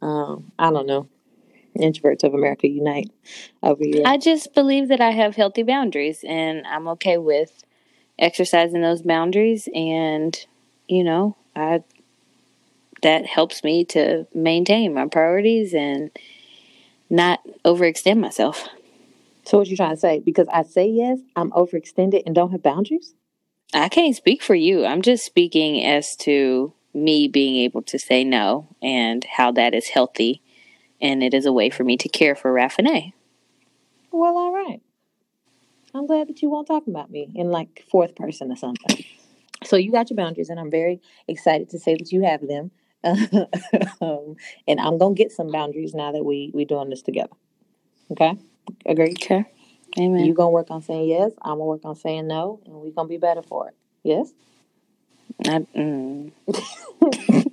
Um, 0.02 0.52
I 0.60 0.72
don't 0.72 0.88
know. 0.88 1.08
Introverts 1.80 2.24
of 2.24 2.34
America 2.34 2.68
unite 2.68 3.12
over 3.64 3.84
here. 3.84 4.04
I 4.06 4.18
just 4.18 4.54
believe 4.54 4.88
that 4.88 5.02
I 5.02 5.12
have 5.12 5.36
healthy 5.36 5.64
boundaries 5.64 6.24
and 6.28 6.66
I'm 6.68 6.88
okay 6.90 7.18
with 7.18 7.64
exercising 8.18 8.82
those 8.82 9.02
boundaries. 9.02 9.68
And, 9.74 10.38
you 10.88 11.04
know, 11.04 11.36
I 11.56 11.84
that 13.02 13.26
helps 13.26 13.64
me 13.64 13.86
to 13.86 14.26
maintain 14.34 14.94
my 14.94 15.06
priorities 15.08 15.74
and 15.74 16.10
not 17.10 17.40
overextend 17.64 18.20
myself. 18.20 18.68
So 19.46 19.60
what 19.60 19.68
you 19.68 19.78
trying 19.78 19.94
to 19.94 20.00
say? 20.00 20.20
Because 20.20 20.48
I 20.52 20.64
say 20.64 20.88
yes, 20.88 21.20
I'm 21.36 21.52
overextended 21.52 22.24
and 22.26 22.34
don't 22.34 22.52
have 22.52 22.64
boundaries? 22.64 23.14
I 23.74 23.90
can't 23.90 24.16
speak 24.16 24.42
for 24.42 24.56
you. 24.56 24.86
I'm 24.86 25.02
just 25.02 25.26
speaking 25.26 25.86
as 25.86 26.16
to 26.18 26.74
me 26.94 27.28
being 27.28 27.58
able 27.58 27.82
to 27.84 28.00
say 28.00 28.24
no 28.24 28.70
and 28.82 29.24
how 29.26 29.52
that 29.52 29.74
is 29.74 29.90
healthy 29.90 30.42
and 31.02 31.24
it 31.24 31.34
is 31.34 31.46
a 31.46 31.54
way 31.54 31.70
for 31.70 31.84
me 31.84 31.98
to 31.98 32.10
care 32.10 32.36
for 32.36 32.54
Raffinay. 32.54 33.14
Well, 34.12 34.38
all 34.38 34.54
right. 34.54 34.82
I'm 35.94 36.08
glad 36.08 36.28
that 36.28 36.42
you 36.42 36.50
won't 36.50 36.68
talk 36.68 36.88
about 36.88 37.10
me 37.10 37.32
in 37.36 37.52
like 37.52 37.86
fourth 37.90 38.16
person 38.16 38.52
or 38.52 38.56
something. 38.56 39.06
So 39.64 39.78
you 39.78 39.92
got 39.92 40.10
your 40.10 40.18
boundaries, 40.18 40.50
and 40.50 40.60
I'm 40.60 40.70
very 40.70 41.02
excited 41.28 41.70
to 41.70 41.80
say 41.80 41.96
that 41.96 42.12
you 42.12 42.24
have 42.24 42.46
them. 42.48 42.72
um, 44.02 44.36
and 44.68 44.80
I'm 44.80 44.98
gonna 44.98 45.16
get 45.16 45.32
some 45.32 45.52
boundaries 45.52 45.94
now 45.94 46.12
that 46.12 46.24
we 46.24 46.52
we 46.54 46.66
doing 46.66 46.90
this 46.90 47.02
together. 47.02 47.34
Okay, 48.12 48.38
agree. 48.86 49.14
Okay, 49.22 49.46
amen. 49.98 50.26
You 50.26 50.34
gonna 50.34 50.50
work 50.50 50.70
on 50.70 50.82
saying 50.82 51.08
yes. 51.08 51.32
I'm 51.42 51.60
gonna 51.60 51.66
work 51.66 51.86
on 51.86 51.96
saying 51.96 52.28
no, 52.28 52.60
and 52.66 52.76
we're 52.76 52.92
gonna 52.92 53.08
be 53.08 53.18
better 53.18 53.42
for 53.42 53.70
it. 53.70 53.76
Yes. 54.04 54.34
I, 55.46 55.66
mm. 55.76 56.32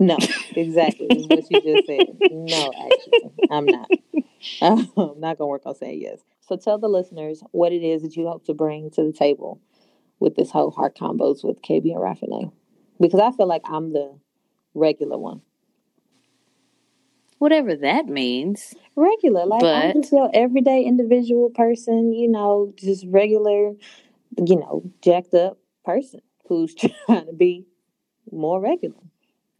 no, 0.00 0.16
exactly. 0.56 1.06
What 1.28 1.50
you 1.50 1.60
just 1.60 1.86
said. 1.86 2.16
No, 2.30 2.72
actually, 2.72 3.48
I'm 3.50 3.66
not. 3.66 3.90
I'm 4.62 5.20
not 5.20 5.36
gonna 5.38 5.46
work 5.46 5.62
on 5.66 5.74
saying 5.74 6.00
yes. 6.00 6.20
So 6.40 6.56
tell 6.56 6.78
the 6.78 6.88
listeners 6.88 7.42
what 7.52 7.72
it 7.72 7.84
is 7.84 8.02
that 8.02 8.16
you 8.16 8.26
hope 8.26 8.46
to 8.46 8.54
bring 8.54 8.90
to 8.92 9.04
the 9.04 9.12
table 9.12 9.60
with 10.18 10.36
this 10.36 10.50
whole 10.50 10.70
heart 10.70 10.96
convos 10.96 11.44
with 11.44 11.60
KB 11.62 11.92
and 11.92 12.00
Raffinay. 12.00 12.50
Because 12.98 13.20
I 13.20 13.30
feel 13.30 13.46
like 13.46 13.62
I'm 13.66 13.92
the 13.92 14.18
regular 14.74 15.18
one. 15.18 15.42
Whatever 17.38 17.76
that 17.76 18.06
means. 18.06 18.74
Regular. 18.96 19.46
Like 19.46 19.60
but... 19.60 19.74
I'm 19.74 20.02
just 20.02 20.12
your 20.12 20.30
everyday 20.32 20.82
individual 20.82 21.50
person, 21.50 22.12
you 22.12 22.28
know, 22.28 22.72
just 22.76 23.04
regular, 23.08 23.72
you 24.46 24.56
know, 24.56 24.82
jacked 25.02 25.34
up 25.34 25.58
person 25.84 26.20
who's 26.48 26.74
trying 27.06 27.26
to 27.26 27.32
be 27.32 27.66
more 28.30 28.60
regular. 28.60 28.96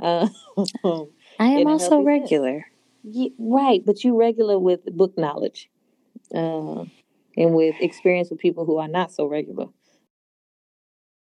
Uh, 0.01 0.29
I 1.39 1.47
am 1.47 1.67
also 1.67 2.01
regular. 2.03 2.67
Yeah, 3.05 3.29
right, 3.39 3.83
but 3.85 4.05
you 4.05 4.19
regular 4.19 4.59
with 4.59 4.85
book 4.97 5.17
knowledge 5.17 5.71
uh, 6.35 6.85
and 7.37 7.55
with 7.55 7.77
experience 7.81 8.31
with 8.31 8.41
people 8.41 8.65
who 8.65 8.79
are 8.79 8.89
not 8.89 9.13
so 9.13 9.27
regular. 9.27 9.67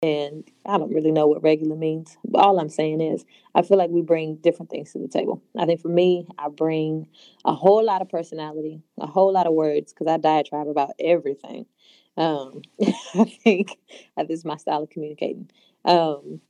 And 0.03 0.49
I 0.65 0.79
don't 0.79 0.91
really 0.91 1.11
know 1.11 1.27
what 1.27 1.43
regular 1.43 1.75
means. 1.75 2.17
But 2.25 2.39
all 2.39 2.59
I'm 2.59 2.69
saying 2.69 3.01
is, 3.01 3.23
I 3.53 3.61
feel 3.61 3.77
like 3.77 3.91
we 3.91 4.01
bring 4.01 4.37
different 4.37 4.71
things 4.71 4.91
to 4.93 4.99
the 4.99 5.07
table. 5.07 5.43
I 5.57 5.65
think 5.65 5.79
for 5.79 5.89
me, 5.89 6.27
I 6.39 6.49
bring 6.49 7.07
a 7.45 7.53
whole 7.53 7.85
lot 7.85 8.01
of 8.01 8.09
personality, 8.09 8.81
a 8.99 9.05
whole 9.05 9.31
lot 9.31 9.45
of 9.45 9.53
words, 9.53 9.93
because 9.93 10.07
I 10.07 10.17
diatribe 10.17 10.67
about 10.67 10.91
everything. 10.99 11.67
Um, 12.17 12.63
I 13.13 13.25
think 13.43 13.77
this 14.17 14.39
is 14.39 14.45
my 14.45 14.57
style 14.57 14.83
of 14.83 14.89
communicating. 14.89 15.51
Um, 15.85 16.41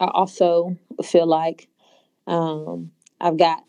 I 0.00 0.06
also 0.06 0.76
feel 1.02 1.26
like 1.26 1.68
um, 2.26 2.90
I've 3.20 3.38
got 3.38 3.64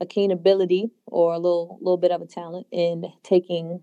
a 0.00 0.06
keen 0.06 0.30
ability 0.30 0.90
or 1.06 1.34
a 1.34 1.38
little 1.38 1.78
little 1.80 1.98
bit 1.98 2.10
of 2.10 2.22
a 2.22 2.26
talent 2.26 2.66
in 2.70 3.04
taking 3.22 3.82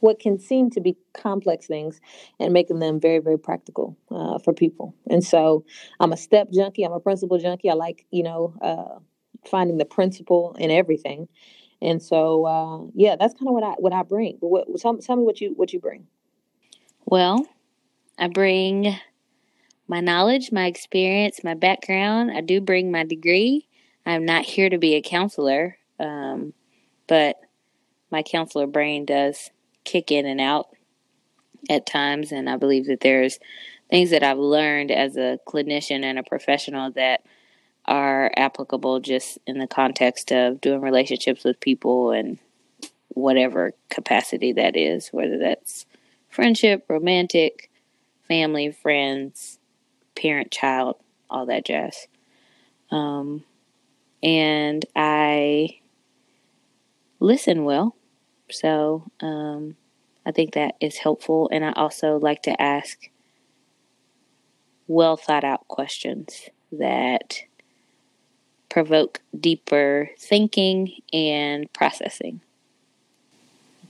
what 0.00 0.18
can 0.18 0.38
seem 0.38 0.70
to 0.70 0.80
be 0.80 0.96
complex 1.12 1.66
things 1.66 2.00
and 2.38 2.52
making 2.52 2.78
them 2.78 3.00
very 3.00 3.18
very 3.18 3.38
practical 3.38 3.96
uh, 4.10 4.38
for 4.38 4.52
people. 4.52 4.94
And 5.08 5.24
so 5.24 5.64
i'm 5.98 6.12
a 6.12 6.16
step 6.16 6.50
junkie 6.52 6.84
i'm 6.84 6.92
a 6.92 7.00
principle 7.00 7.38
junkie 7.38 7.70
i 7.70 7.74
like 7.74 8.06
you 8.10 8.22
know 8.22 8.54
uh, 8.60 8.98
finding 9.48 9.78
the 9.78 9.84
principle 9.84 10.54
in 10.58 10.70
everything. 10.70 11.28
And 11.82 12.02
so 12.02 12.44
uh, 12.44 12.90
yeah 12.94 13.16
that's 13.18 13.34
kind 13.34 13.48
of 13.48 13.54
what 13.54 13.64
i 13.64 13.72
what 13.78 13.92
i 13.92 14.02
bring. 14.02 14.38
But 14.40 14.48
what, 14.48 14.66
tell, 14.80 14.96
tell 14.98 15.16
me 15.16 15.22
what 15.22 15.40
you 15.40 15.54
what 15.56 15.72
you 15.72 15.80
bring. 15.80 16.06
Well 17.06 17.46
i 18.18 18.28
bring 18.28 18.94
my 19.90 20.00
knowledge 20.00 20.52
my 20.52 20.66
experience 20.66 21.42
my 21.44 21.54
background 21.54 22.30
i 22.30 22.40
do 22.40 22.60
bring 22.60 22.90
my 22.90 23.04
degree 23.04 23.66
i'm 24.06 24.24
not 24.24 24.44
here 24.44 24.68
to 24.70 24.78
be 24.78 24.94
a 24.94 25.02
counselor 25.02 25.76
um, 25.98 26.54
but 27.06 27.36
my 28.10 28.22
counselor 28.22 28.66
brain 28.66 29.04
does 29.04 29.50
kick 29.84 30.10
in 30.10 30.26
and 30.26 30.40
out 30.40 30.68
at 31.68 31.86
times. 31.86 32.32
And 32.32 32.48
I 32.48 32.56
believe 32.56 32.86
that 32.86 33.00
there's 33.00 33.38
things 33.90 34.10
that 34.10 34.22
I've 34.22 34.38
learned 34.38 34.90
as 34.90 35.16
a 35.16 35.38
clinician 35.46 36.02
and 36.04 36.18
a 36.18 36.22
professional 36.22 36.90
that 36.92 37.22
are 37.86 38.30
applicable 38.36 39.00
just 39.00 39.38
in 39.46 39.58
the 39.58 39.66
context 39.66 40.30
of 40.32 40.60
doing 40.60 40.80
relationships 40.80 41.44
with 41.44 41.60
people 41.60 42.12
and 42.12 42.38
whatever 43.08 43.72
capacity 43.88 44.52
that 44.52 44.76
is, 44.76 45.08
whether 45.08 45.38
that's 45.38 45.86
friendship, 46.28 46.84
romantic, 46.88 47.70
family, 48.28 48.70
friends, 48.70 49.58
parent, 50.20 50.50
child, 50.50 50.96
all 51.30 51.46
that 51.46 51.64
jazz. 51.64 52.06
Um, 52.90 53.44
and 54.22 54.84
I 54.94 55.78
listen 57.20 57.64
well. 57.64 57.96
So 58.50 59.04
um, 59.20 59.76
I 60.26 60.32
think 60.32 60.54
that 60.54 60.74
is 60.80 60.98
helpful. 60.98 61.48
And 61.52 61.64
I 61.64 61.72
also 61.72 62.18
like 62.18 62.42
to 62.42 62.60
ask 62.60 63.08
well 64.86 65.16
thought 65.16 65.44
out 65.44 65.66
questions 65.68 66.48
that 66.72 67.42
provoke 68.68 69.20
deeper 69.38 70.10
thinking 70.18 70.92
and 71.12 71.72
processing. 71.72 72.40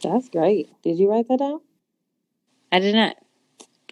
That's 0.03 0.29
great. 0.29 0.71
Did 0.83 0.99
you 0.99 1.11
write 1.11 1.29
that 1.29 1.39
down? 1.39 1.61
I 2.73 2.79
did 2.79 2.95
not. 2.95 3.17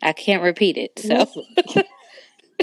I 0.01 0.13
can't 0.13 0.43
repeat 0.43 0.77
it. 0.79 0.99
So 0.99 1.27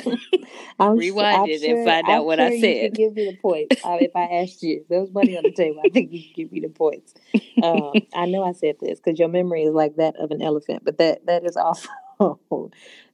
I'm 0.80 0.98
rewind 0.98 1.36
I'm 1.36 1.48
it 1.48 1.62
sure, 1.62 1.76
and 1.76 1.84
find 1.86 2.08
I'm 2.08 2.12
out 2.13 2.26
what 2.26 2.39
sure 2.39 2.46
I 2.46 2.50
said. 2.52 2.84
You 2.84 2.89
give 2.91 3.13
me 3.15 3.26
the 3.26 3.38
points 3.38 3.78
uh, 3.84 3.98
if 4.00 4.15
I 4.15 4.24
asked 4.41 4.62
you. 4.63 4.86
There 4.89 5.00
was 5.02 5.12
money 5.12 5.38
on 5.38 5.44
the 5.46 5.52
table. 5.52 5.82
I 5.86 5.89
think 5.89 6.12
you 6.12 6.22
can 6.24 6.32
give 6.36 6.52
me 6.52 6.60
the 6.60 6.70
points. 6.70 7.13
Um, 7.62 8.06
I 8.13 8.26
know 8.26 8.44
I 8.44 8.54
said 8.54 8.76
this 8.80 9.00
because 9.00 9.20
your 9.20 9.30
memory 9.30 9.63
is 9.63 9.74
like 9.74 9.96
that 9.98 10.15
of 10.18 10.32
an 10.32 10.41
elephant, 10.41 10.84
but 10.84 10.98
that 10.98 11.26
that 11.26 11.46
is 11.46 11.58
also 11.58 11.89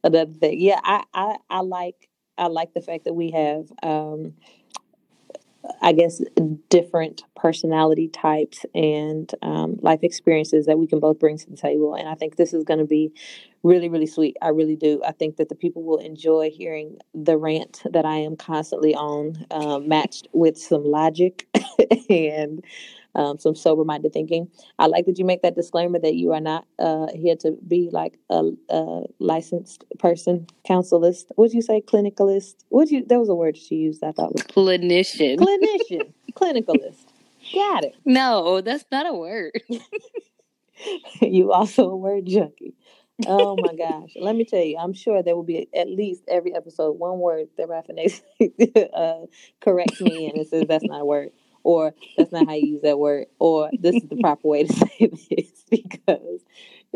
another 0.04 0.32
thing. 0.32 0.60
Yeah, 0.60 0.80
I, 0.82 1.04
I 1.14 1.36
I 1.50 1.60
like 1.60 2.08
I 2.38 2.46
like 2.46 2.74
the 2.74 2.80
fact 2.80 3.04
that 3.04 3.14
we 3.14 3.30
have 3.30 3.70
um, 3.82 4.34
I 5.80 5.92
guess, 5.92 6.20
different 6.68 7.24
personality 7.36 8.08
types 8.08 8.64
and 8.74 9.32
um, 9.42 9.76
life 9.80 10.00
experiences 10.02 10.66
that 10.66 10.78
we 10.78 10.86
can 10.86 11.00
both 11.00 11.18
bring 11.18 11.38
to 11.38 11.50
the 11.50 11.56
table. 11.56 11.94
And 11.94 12.08
I 12.08 12.14
think 12.14 12.36
this 12.36 12.52
is 12.52 12.64
going 12.64 12.80
to 12.80 12.84
be 12.84 13.12
really, 13.62 13.88
really 13.88 14.06
sweet. 14.06 14.36
I 14.42 14.48
really 14.48 14.76
do. 14.76 15.00
I 15.06 15.12
think 15.12 15.36
that 15.36 15.48
the 15.48 15.54
people 15.54 15.82
will 15.84 15.98
enjoy 15.98 16.50
hearing 16.50 16.98
the 17.14 17.36
rant 17.36 17.82
that 17.90 18.04
I 18.04 18.16
am 18.16 18.36
constantly 18.36 18.94
on, 18.94 19.46
um, 19.50 19.88
matched 19.88 20.28
with 20.32 20.58
some 20.58 20.84
logic 20.84 21.46
and 22.10 22.64
um, 23.14 23.38
some 23.38 23.54
sober 23.54 23.84
minded 23.84 24.12
thinking. 24.12 24.48
I 24.78 24.86
like 24.86 25.06
that 25.06 25.18
you 25.18 25.24
make 25.24 25.42
that 25.42 25.54
disclaimer 25.54 25.98
that 25.98 26.14
you 26.14 26.32
are 26.32 26.40
not 26.40 26.66
uh, 26.78 27.06
here 27.14 27.36
to 27.36 27.52
be 27.66 27.88
like 27.92 28.18
a, 28.30 28.50
a 28.68 29.02
licensed 29.18 29.84
person, 29.98 30.46
counselist. 30.64 31.32
Would 31.36 31.52
you 31.52 31.62
say 31.62 31.80
clinicalist? 31.80 32.54
Would 32.70 32.90
you? 32.90 33.04
That 33.04 33.18
was 33.18 33.28
a 33.28 33.34
word 33.34 33.56
she 33.56 33.76
used. 33.76 34.02
I 34.02 34.12
thought 34.12 34.32
was 34.32 34.42
clinician. 34.44 35.38
Clinician, 35.38 36.12
clinicalist. 36.34 37.06
Got 37.52 37.84
it. 37.84 37.96
No, 38.04 38.60
that's 38.60 38.84
not 38.90 39.06
a 39.06 39.12
word. 39.12 39.52
you 41.20 41.52
also 41.52 41.90
a 41.90 41.96
word 41.96 42.26
junkie. 42.26 42.74
oh 43.26 43.56
my 43.56 43.74
gosh. 43.74 44.12
Let 44.16 44.36
me 44.36 44.44
tell 44.44 44.62
you, 44.62 44.78
I'm 44.78 44.94
sure 44.94 45.22
there 45.22 45.36
will 45.36 45.42
be 45.42 45.68
at 45.74 45.88
least 45.88 46.24
every 46.28 46.54
episode 46.54 46.92
one 46.92 47.18
word 47.18 47.48
that 47.56 47.68
Raffinay 47.68 48.20
uh, 48.94 49.26
corrects 49.60 50.00
me 50.00 50.26
and 50.26 50.38
it 50.38 50.48
says 50.48 50.66
that's 50.66 50.84
not 50.84 51.02
a 51.02 51.04
word 51.04 51.30
or 51.64 51.94
that's 52.16 52.32
not 52.32 52.46
how 52.46 52.54
you 52.54 52.74
use 52.74 52.82
that 52.82 52.98
word, 52.98 53.26
or 53.38 53.70
this 53.78 53.96
is 53.96 54.08
the 54.08 54.16
proper 54.20 54.48
way 54.48 54.64
to 54.64 54.72
say 54.74 55.10
this 55.30 55.64
because 55.70 56.40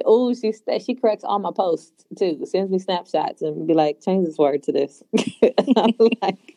oh 0.05 0.35
she 0.35 0.53
she 0.85 0.95
corrects 0.95 1.25
all 1.25 1.39
my 1.39 1.53
posts 1.55 2.05
too, 2.19 2.45
sends 2.45 2.71
me 2.71 2.79
snapshots 2.79 3.43
and 3.43 3.67
be 3.67 3.75
like, 3.75 4.01
change 4.03 4.27
this 4.27 4.39
word 4.39 4.63
to 4.65 4.73
this. 4.73 5.03
I'm 5.77 5.95
like, 6.23 6.57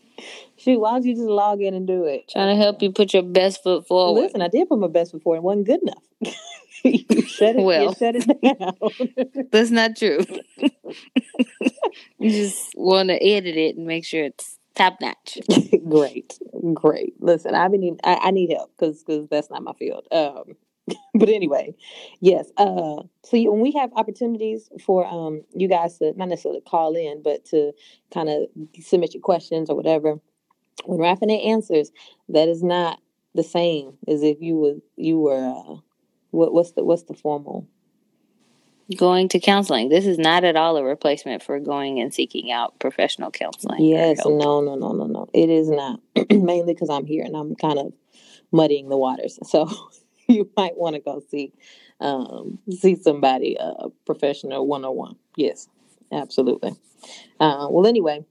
shoot, 0.57 0.79
why 0.79 0.91
don't 0.91 1.05
you 1.05 1.15
just 1.15 1.27
log 1.27 1.61
in 1.61 1.73
and 1.73 1.87
do 1.87 2.05
it? 2.05 2.29
Trying 2.29 2.55
to 2.55 2.61
help 2.61 2.81
you 2.81 2.91
put 2.91 3.13
your 3.13 3.23
best 3.23 3.63
foot 3.63 3.87
forward. 3.87 4.21
Listen, 4.21 4.41
I 4.41 4.47
did 4.47 4.67
put 4.67 4.79
my 4.79 4.87
best 4.87 5.11
foot 5.11 5.23
forward. 5.23 5.37
It 5.37 5.43
wasn't 5.43 5.67
good 5.67 5.81
enough. 5.81 6.35
you 6.83 7.21
shut 7.23 7.55
it. 7.55 7.63
Well, 7.63 7.89
you 7.89 7.93
shut 7.95 8.15
it 8.15 8.59
down. 8.59 9.47
that's 9.51 9.71
not 9.71 9.95
true. 9.95 10.19
you 12.19 12.29
just 12.29 12.71
want 12.75 13.09
to 13.09 13.15
edit 13.15 13.55
it 13.57 13.77
and 13.77 13.85
make 13.85 14.05
sure 14.05 14.25
it's 14.25 14.57
top 14.75 14.97
notch. 15.01 15.37
great, 15.87 16.39
great. 16.73 17.13
Listen, 17.19 17.55
I 17.55 17.67
need 17.67 17.99
I, 18.03 18.15
I 18.23 18.31
need 18.31 18.51
help 18.51 18.71
because 18.77 19.03
because 19.03 19.27
that's 19.29 19.49
not 19.49 19.63
my 19.63 19.73
field. 19.73 20.07
Um, 20.11 20.55
but 21.15 21.29
anyway, 21.29 21.75
yes. 22.21 22.51
Uh, 22.57 23.03
so 23.23 23.51
when 23.51 23.59
we 23.61 23.71
have 23.73 23.91
opportunities 23.95 24.69
for 24.85 25.05
um 25.05 25.43
you 25.53 25.67
guys 25.67 25.97
to 25.99 26.13
not 26.17 26.29
necessarily 26.29 26.61
call 26.61 26.95
in, 26.95 27.21
but 27.23 27.45
to 27.45 27.73
kind 28.13 28.29
of 28.29 28.47
submit 28.81 29.13
your 29.13 29.21
questions 29.21 29.69
or 29.69 29.75
whatever, 29.75 30.19
when 30.85 30.99
Raffinay 30.99 31.47
answers, 31.47 31.91
that 32.29 32.47
is 32.47 32.63
not 32.63 32.99
the 33.35 33.43
same 33.43 33.97
as 34.07 34.23
if 34.23 34.37
you 34.41 34.57
were 34.57 34.75
you 34.95 35.19
were 35.19 35.55
uh, 35.55 35.75
what 36.31 36.53
what's 36.53 36.71
the 36.71 36.83
what's 36.83 37.03
the 37.03 37.13
formal 37.13 37.67
going 38.97 39.29
to 39.29 39.39
counseling. 39.39 39.89
This 39.89 40.05
is 40.05 40.17
not 40.17 40.43
at 40.43 40.55
all 40.55 40.77
a 40.77 40.83
replacement 40.83 41.43
for 41.43 41.59
going 41.59 41.99
and 41.99 42.13
seeking 42.13 42.51
out 42.51 42.79
professional 42.79 43.31
counseling. 43.31 43.83
Yes, 43.83 44.19
no, 44.25 44.61
no, 44.61 44.75
no, 44.75 44.91
no, 44.93 45.05
no. 45.05 45.29
It 45.33 45.49
is 45.49 45.69
not. 45.69 45.99
Mainly 46.31 46.73
because 46.73 46.89
I'm 46.89 47.05
here 47.05 47.23
and 47.23 47.35
I'm 47.35 47.55
kind 47.55 47.77
of 47.79 47.93
muddying 48.51 48.89
the 48.89 48.97
waters. 48.97 49.39
So 49.49 49.69
you 50.27 50.49
might 50.55 50.77
want 50.77 50.95
to 50.95 51.01
go 51.01 51.23
see 51.29 51.53
um, 51.99 52.59
see 52.69 52.95
somebody, 52.95 53.55
a 53.59 53.63
uh, 53.63 53.89
professional 54.05 54.65
one 54.67 54.85
on 54.85 54.95
one. 54.95 55.15
Yes, 55.35 55.67
absolutely. 56.11 56.71
Uh, 57.39 57.67
well, 57.69 57.87
anyway, 57.87 58.25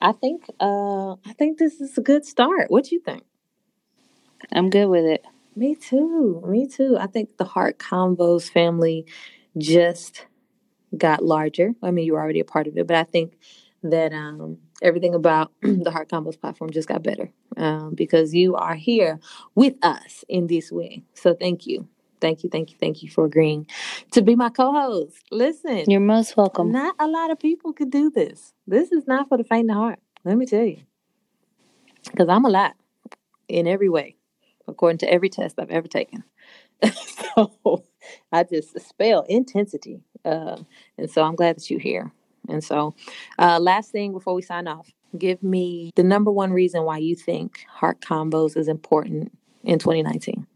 I 0.00 0.12
think 0.12 0.44
uh, 0.60 1.12
I 1.12 1.32
think 1.38 1.58
this 1.58 1.80
is 1.80 1.96
a 1.98 2.02
good 2.02 2.24
start. 2.24 2.70
What 2.70 2.84
do 2.84 2.94
you 2.94 3.00
think? 3.00 3.24
I'm 4.52 4.70
good 4.70 4.86
with 4.86 5.04
it. 5.04 5.24
Me 5.56 5.74
too. 5.74 6.42
Me 6.46 6.68
too. 6.68 6.96
I 6.98 7.06
think 7.06 7.36
the 7.36 7.44
Heart 7.44 7.78
Convos 7.78 8.50
family 8.50 9.06
just 9.58 10.26
got 10.96 11.24
larger. 11.24 11.74
I 11.82 11.90
mean, 11.90 12.06
you 12.06 12.14
were 12.14 12.20
already 12.20 12.40
a 12.40 12.44
part 12.44 12.66
of 12.66 12.76
it, 12.76 12.86
but 12.86 12.96
I 12.96 13.04
think 13.04 13.38
that 13.82 14.12
um, 14.12 14.58
everything 14.82 15.14
about 15.14 15.52
the 15.62 15.90
Heart 15.90 16.08
Convos 16.10 16.40
platform 16.40 16.70
just 16.70 16.88
got 16.88 17.02
better 17.02 17.30
um, 17.56 17.94
because 17.94 18.34
you 18.34 18.56
are 18.56 18.74
here 18.74 19.20
with 19.54 19.74
us 19.82 20.24
in 20.28 20.46
this 20.46 20.72
way. 20.72 21.02
So 21.14 21.34
thank 21.34 21.66
you. 21.66 21.88
Thank 22.20 22.42
you, 22.42 22.50
thank 22.50 22.72
you, 22.72 22.76
thank 22.80 23.02
you 23.02 23.08
for 23.08 23.24
agreeing 23.26 23.68
to 24.10 24.22
be 24.22 24.34
my 24.34 24.48
co-host. 24.48 25.22
Listen, 25.30 25.84
you're 25.88 26.00
most 26.00 26.36
welcome. 26.36 26.72
Not 26.72 26.96
a 26.98 27.06
lot 27.06 27.30
of 27.30 27.38
people 27.38 27.72
could 27.72 27.90
do 27.90 28.10
this. 28.10 28.54
This 28.66 28.90
is 28.90 29.06
not 29.06 29.28
for 29.28 29.38
the 29.38 29.44
faint 29.44 29.70
of 29.70 29.76
heart. 29.76 30.00
Let 30.24 30.36
me 30.36 30.44
tell 30.44 30.64
you, 30.64 30.78
because 32.10 32.28
I'm 32.28 32.44
a 32.44 32.48
lot 32.48 32.74
in 33.46 33.68
every 33.68 33.88
way, 33.88 34.16
according 34.66 34.98
to 34.98 35.12
every 35.12 35.28
test 35.28 35.60
I've 35.60 35.70
ever 35.70 35.86
taken. 35.86 36.24
so 36.92 37.84
I 38.32 38.44
just 38.44 38.78
spell 38.80 39.24
intensity, 39.28 40.02
uh, 40.24 40.58
and 40.96 41.10
so 41.10 41.22
I'm 41.22 41.34
glad 41.34 41.56
that 41.56 41.70
you're 41.70 41.80
here. 41.80 42.12
And 42.48 42.62
so, 42.62 42.94
uh, 43.38 43.58
last 43.60 43.90
thing 43.90 44.12
before 44.12 44.34
we 44.34 44.42
sign 44.42 44.68
off, 44.68 44.90
give 45.16 45.42
me 45.42 45.90
the 45.96 46.02
number 46.02 46.30
one 46.30 46.52
reason 46.52 46.84
why 46.84 46.98
you 46.98 47.14
think 47.14 47.64
Heart 47.68 48.00
convos 48.00 48.56
is 48.56 48.68
important 48.68 49.32
in 49.64 49.78
2019. 49.78 50.46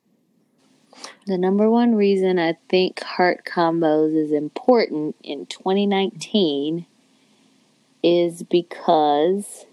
The 1.27 1.39
number 1.39 1.71
one 1.71 1.95
reason 1.95 2.39
I 2.39 2.57
think 2.69 3.03
Heart 3.03 3.45
convos 3.45 4.15
is 4.15 4.33
important 4.33 5.17
in 5.23 5.47
2019 5.47 6.87
is 8.03 8.43
because 8.43 9.67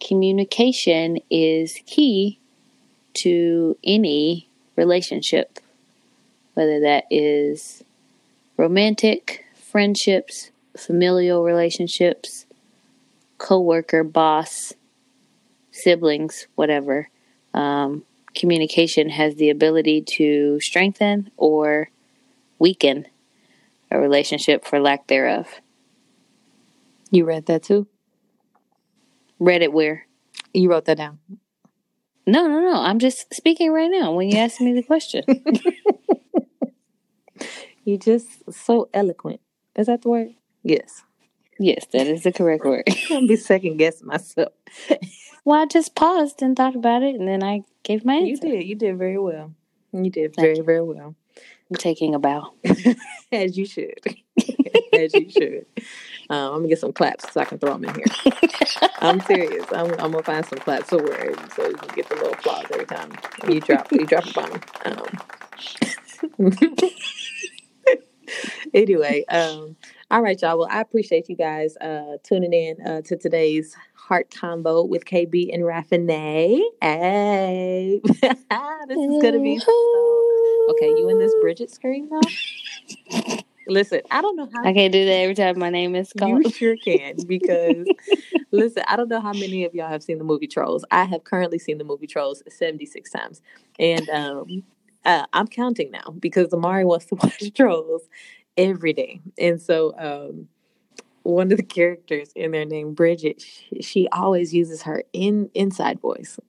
communication 0.00 1.18
is 1.30 1.78
key 1.86 2.40
to 3.14 3.76
any 3.84 4.48
relationship, 4.76 5.58
whether 6.54 6.80
that 6.80 7.04
is 7.10 7.84
romantic, 8.56 9.44
friendships, 9.54 10.50
familial 10.76 11.44
relationships, 11.44 12.46
coworker, 13.38 14.04
boss, 14.04 14.72
siblings, 15.70 16.46
whatever. 16.54 17.08
Um, 17.52 18.04
communication 18.34 19.10
has 19.10 19.36
the 19.36 19.50
ability 19.50 20.02
to 20.02 20.58
strengthen 20.60 21.30
or 21.36 21.90
weaken 22.58 23.06
a 23.90 23.98
relationship 23.98 24.64
for 24.64 24.80
lack 24.80 25.06
thereof. 25.06 25.60
You 27.10 27.24
read 27.24 27.46
that 27.46 27.62
too? 27.62 27.86
Read 29.38 29.62
it 29.62 29.72
where? 29.72 30.06
You 30.52 30.70
wrote 30.70 30.86
that 30.86 30.96
down. 30.96 31.18
No, 32.26 32.46
no, 32.48 32.60
no. 32.60 32.80
I'm 32.80 32.98
just 32.98 33.34
speaking 33.34 33.72
right 33.72 33.90
now 33.90 34.12
when 34.12 34.30
you 34.30 34.38
ask 34.38 34.60
me 34.60 34.72
the 34.72 34.82
question. 34.82 35.24
You're 37.84 37.98
just 37.98 38.52
so 38.52 38.88
eloquent. 38.94 39.40
Is 39.76 39.86
that 39.86 40.02
the 40.02 40.08
word? 40.08 40.34
Yes. 40.62 41.02
Yes, 41.58 41.86
that 41.92 42.06
is 42.06 42.22
the 42.22 42.32
correct 42.32 42.64
word. 42.64 42.84
I'm 43.10 43.26
be 43.26 43.36
second 43.36 43.76
guessing 43.76 44.06
myself. 44.06 44.52
well, 45.44 45.62
I 45.62 45.66
just 45.66 45.94
paused 45.94 46.42
and 46.42 46.56
thought 46.56 46.74
about 46.74 47.02
it, 47.02 47.14
and 47.14 47.28
then 47.28 47.42
I 47.42 47.62
gave 47.82 48.04
my 48.04 48.14
answer. 48.14 48.46
You 48.46 48.56
did. 48.56 48.66
You 48.66 48.74
did 48.74 48.98
very 48.98 49.18
well. 49.18 49.52
You 49.92 50.10
did 50.10 50.34
very, 50.34 50.60
very 50.60 50.82
well. 50.82 51.14
I'm 51.70 51.76
taking 51.76 52.14
a 52.14 52.18
bow. 52.18 52.52
As 53.32 53.56
you 53.56 53.66
should. 53.66 54.00
As 54.92 55.14
you 55.14 55.30
should. 55.30 55.66
Um, 56.30 56.38
I'm 56.38 56.52
gonna 56.58 56.68
get 56.68 56.78
some 56.78 56.92
claps 56.92 57.32
so 57.32 57.40
I 57.40 57.44
can 57.44 57.58
throw 57.58 57.72
them 57.76 57.84
in 57.84 57.94
here. 57.94 58.04
I'm 59.00 59.20
serious. 59.20 59.64
I'm, 59.72 59.92
I'm, 59.92 60.12
gonna 60.12 60.22
find 60.22 60.44
some 60.44 60.58
claps 60.58 60.88
somewhere 60.88 61.34
so 61.54 61.66
you 61.66 61.74
can 61.74 61.94
get 61.94 62.08
the 62.08 62.14
little 62.16 62.32
applause 62.32 62.66
every 62.72 62.86
time 62.86 63.12
you 63.48 63.60
drop 63.60 63.90
you 63.92 64.06
drop 64.06 64.26
a 64.26 64.32
bomb. 64.32 64.60
Um, 64.86 65.18
anyway, 68.74 69.24
um, 69.28 69.76
all 70.10 70.22
right, 70.22 70.40
y'all. 70.40 70.58
Well, 70.58 70.68
I 70.70 70.80
appreciate 70.80 71.28
you 71.28 71.36
guys 71.36 71.76
uh, 71.78 72.16
tuning 72.22 72.52
in 72.52 72.86
uh, 72.86 73.02
to 73.02 73.16
today's 73.16 73.76
Heart 73.94 74.30
convo 74.30 74.88
with 74.88 75.04
KB 75.06 75.52
and 75.52 75.62
Raffinay. 75.62 76.60
Hey, 76.82 78.00
this 78.02 78.98
is 78.98 79.22
gonna 79.22 79.40
be 79.40 79.58
so. 79.58 80.23
Okay, 80.70 80.88
you 80.88 81.08
in 81.08 81.18
this 81.18 81.34
Bridget 81.40 81.70
scream 81.70 82.08
though? 82.10 82.20
Listen, 83.66 84.02
I 84.10 84.20
don't 84.20 84.36
know 84.36 84.48
how 84.52 84.64
I 84.64 84.72
can't 84.72 84.92
do 84.92 85.04
that 85.04 85.10
every 85.10 85.34
time 85.34 85.58
my 85.58 85.70
name 85.70 85.94
is 85.94 86.12
called. 86.12 86.44
You 86.44 86.50
sure 86.50 86.76
can 86.76 87.24
because 87.26 87.86
listen, 88.50 88.82
I 88.86 88.96
don't 88.96 89.08
know 89.08 89.20
how 89.20 89.32
many 89.32 89.64
of 89.64 89.74
y'all 89.74 89.88
have 89.88 90.02
seen 90.02 90.18
the 90.18 90.24
movie 90.24 90.46
Trolls. 90.46 90.84
I 90.90 91.04
have 91.04 91.24
currently 91.24 91.58
seen 91.58 91.78
the 91.78 91.84
movie 91.84 92.06
Trolls 92.06 92.42
seventy 92.48 92.86
six 92.86 93.10
times, 93.10 93.40
and 93.78 94.08
um, 94.10 94.64
uh, 95.04 95.26
I'm 95.32 95.46
counting 95.46 95.90
now 95.90 96.14
because 96.18 96.52
Amari 96.52 96.84
wants 96.84 97.06
to 97.06 97.14
watch 97.22 97.52
Trolls, 97.54 98.02
every 98.56 98.92
day. 98.92 99.20
And 99.38 99.60
so 99.60 99.94
um, 99.98 100.48
one 101.22 101.50
of 101.50 101.56
the 101.56 101.64
characters 101.64 102.32
in 102.34 102.52
there 102.52 102.64
named 102.64 102.96
Bridget, 102.96 103.40
she, 103.40 103.82
she 103.82 104.08
always 104.08 104.54
uses 104.54 104.82
her 104.82 105.04
in 105.12 105.50
inside 105.54 106.00
voice. 106.00 106.38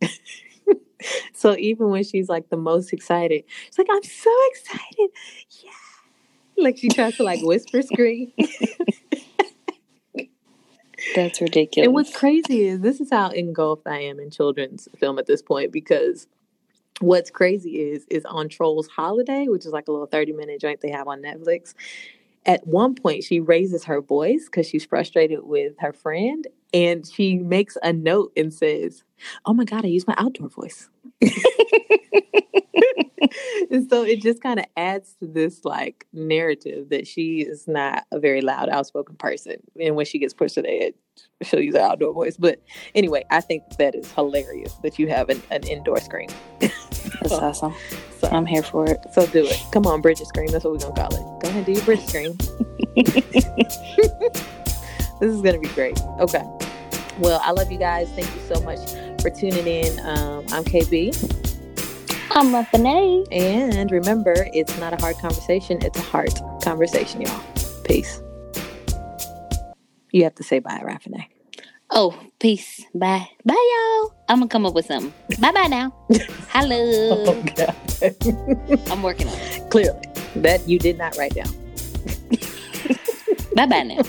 so 1.33 1.55
even 1.57 1.89
when 1.89 2.03
she's 2.03 2.29
like 2.29 2.49
the 2.49 2.57
most 2.57 2.93
excited, 2.93 3.43
she's 3.65 3.77
like, 3.77 3.87
I'm 3.91 4.03
so 4.03 4.31
excited. 4.51 5.09
Yeah. 5.63 5.71
Like 6.57 6.77
she 6.77 6.89
tries 6.89 7.17
to 7.17 7.23
like 7.23 7.41
whisper 7.41 7.81
scream. 7.81 8.31
That's 11.13 11.41
ridiculous. 11.41 11.85
And 11.85 11.93
what's 11.93 12.15
crazy 12.15 12.67
is 12.67 12.79
this 12.79 12.99
is 12.99 13.09
how 13.11 13.29
engulfed 13.29 13.87
I 13.87 13.99
am 13.99 14.19
in 14.19 14.31
children's 14.31 14.87
film 14.97 15.19
at 15.19 15.27
this 15.27 15.41
point 15.41 15.71
because 15.71 16.27
what's 17.01 17.29
crazy 17.29 17.81
is 17.81 18.05
is 18.09 18.25
on 18.25 18.49
Trolls 18.49 18.87
Holiday, 18.87 19.47
which 19.47 19.65
is 19.65 19.71
like 19.71 19.87
a 19.87 19.91
little 19.91 20.07
30 20.07 20.33
minute 20.33 20.61
joint 20.61 20.81
they 20.81 20.91
have 20.91 21.07
on 21.07 21.21
Netflix. 21.21 21.73
At 22.45 22.65
one 22.67 22.93
point, 22.95 23.23
she 23.23 23.39
raises 23.39 23.85
her 23.85 24.01
voice 24.01 24.45
because 24.45 24.67
she's 24.67 24.85
frustrated 24.85 25.39
with 25.43 25.73
her 25.79 25.93
friend, 25.93 26.47
and 26.75 27.07
she 27.07 27.37
makes 27.37 27.77
a 27.81 27.93
note 27.93 28.33
and 28.35 28.53
says, 28.53 29.03
"Oh 29.45 29.53
my 29.53 29.63
god, 29.63 29.85
I 29.85 29.87
use 29.87 30.05
my 30.05 30.15
outdoor 30.17 30.49
voice." 30.49 30.89
and 33.71 33.89
so 33.89 34.03
it 34.03 34.21
just 34.21 34.43
kind 34.43 34.59
of 34.59 34.65
adds 34.75 35.15
to 35.21 35.25
this 35.25 35.63
like 35.63 36.05
narrative 36.11 36.89
that 36.89 37.07
she 37.07 37.39
is 37.39 37.65
not 37.65 38.03
a 38.11 38.19
very 38.19 38.41
loud, 38.41 38.67
outspoken 38.67 39.15
person, 39.15 39.55
and 39.79 39.95
when 39.95 40.05
she 40.05 40.19
gets 40.19 40.33
pushed 40.33 40.55
to 40.55 40.63
the 40.63 40.69
edge, 40.69 40.95
she'll 41.43 41.61
use 41.61 41.75
her 41.75 41.81
outdoor 41.81 42.13
voice. 42.13 42.35
But 42.35 42.61
anyway, 42.93 43.23
I 43.31 43.39
think 43.39 43.63
that 43.77 43.95
is 43.95 44.11
hilarious 44.11 44.73
that 44.83 44.99
you 44.99 45.07
have 45.07 45.29
an, 45.29 45.41
an 45.51 45.63
indoor 45.63 46.01
screen. 46.01 46.29
That's 46.59 47.31
awesome. 47.31 47.73
So 48.19 48.27
I'm 48.27 48.45
here 48.45 48.63
for 48.63 48.85
it. 48.85 48.99
So 49.13 49.25
do 49.27 49.45
it. 49.45 49.61
Come 49.71 49.85
on, 49.85 50.01
Bridget 50.01 50.27
screen. 50.27 50.51
That's 50.51 50.65
what 50.65 50.73
we're 50.73 50.79
gonna 50.79 50.93
call 50.93 51.15
it. 51.15 51.41
Go 51.41 51.47
ahead, 51.47 51.65
do 51.65 51.71
your 51.71 51.85
Bridget 51.85 52.09
screen. 52.09 52.37
this 55.21 55.33
is 55.33 55.41
gonna 55.41 55.59
be 55.59 55.69
great. 55.69 55.97
Okay. 56.19 56.43
Well, 57.19 57.39
I 57.43 57.51
love 57.51 57.71
you 57.71 57.77
guys. 57.77 58.09
Thank 58.09 58.33
you 58.33 58.41
so 58.53 58.61
much 58.61 58.79
for 59.21 59.29
tuning 59.29 59.67
in. 59.67 59.99
Um, 59.99 60.45
I'm 60.49 60.63
KB. 60.63 61.13
I'm 62.31 62.47
Raffinay. 62.47 63.27
And 63.31 63.91
remember, 63.91 64.33
it's 64.53 64.77
not 64.77 64.93
a 64.93 64.97
hard 64.97 65.17
conversation, 65.17 65.79
it's 65.81 65.97
a 65.97 66.01
heart 66.01 66.39
conversation, 66.63 67.21
y'all. 67.21 67.41
Peace. 67.83 68.21
You 70.11 70.23
have 70.23 70.35
to 70.35 70.43
say 70.43 70.59
bye, 70.59 70.81
Raffinay. 70.83 71.25
Oh, 71.91 72.19
peace. 72.39 72.83
Bye. 72.93 73.29
Bye, 73.45 73.53
y'all. 73.53 74.15
I'm 74.27 74.39
going 74.39 74.49
to 74.49 74.51
come 74.51 74.65
up 74.65 74.73
with 74.73 74.87
something. 74.87 75.13
bye 75.39 75.51
bye 75.51 75.67
now. 75.67 75.93
Hello. 76.49 77.23
Oh, 77.25 77.43
God. 77.55 77.75
I'm 78.91 79.03
working 79.03 79.27
on 79.27 79.35
it. 79.35 79.69
Clearly. 79.69 80.01
That 80.35 80.67
you 80.67 80.79
did 80.79 80.97
not 80.97 81.15
write 81.15 81.35
down. 81.35 81.47
bye 83.55 83.65
bye 83.65 83.83
now. 83.83 84.01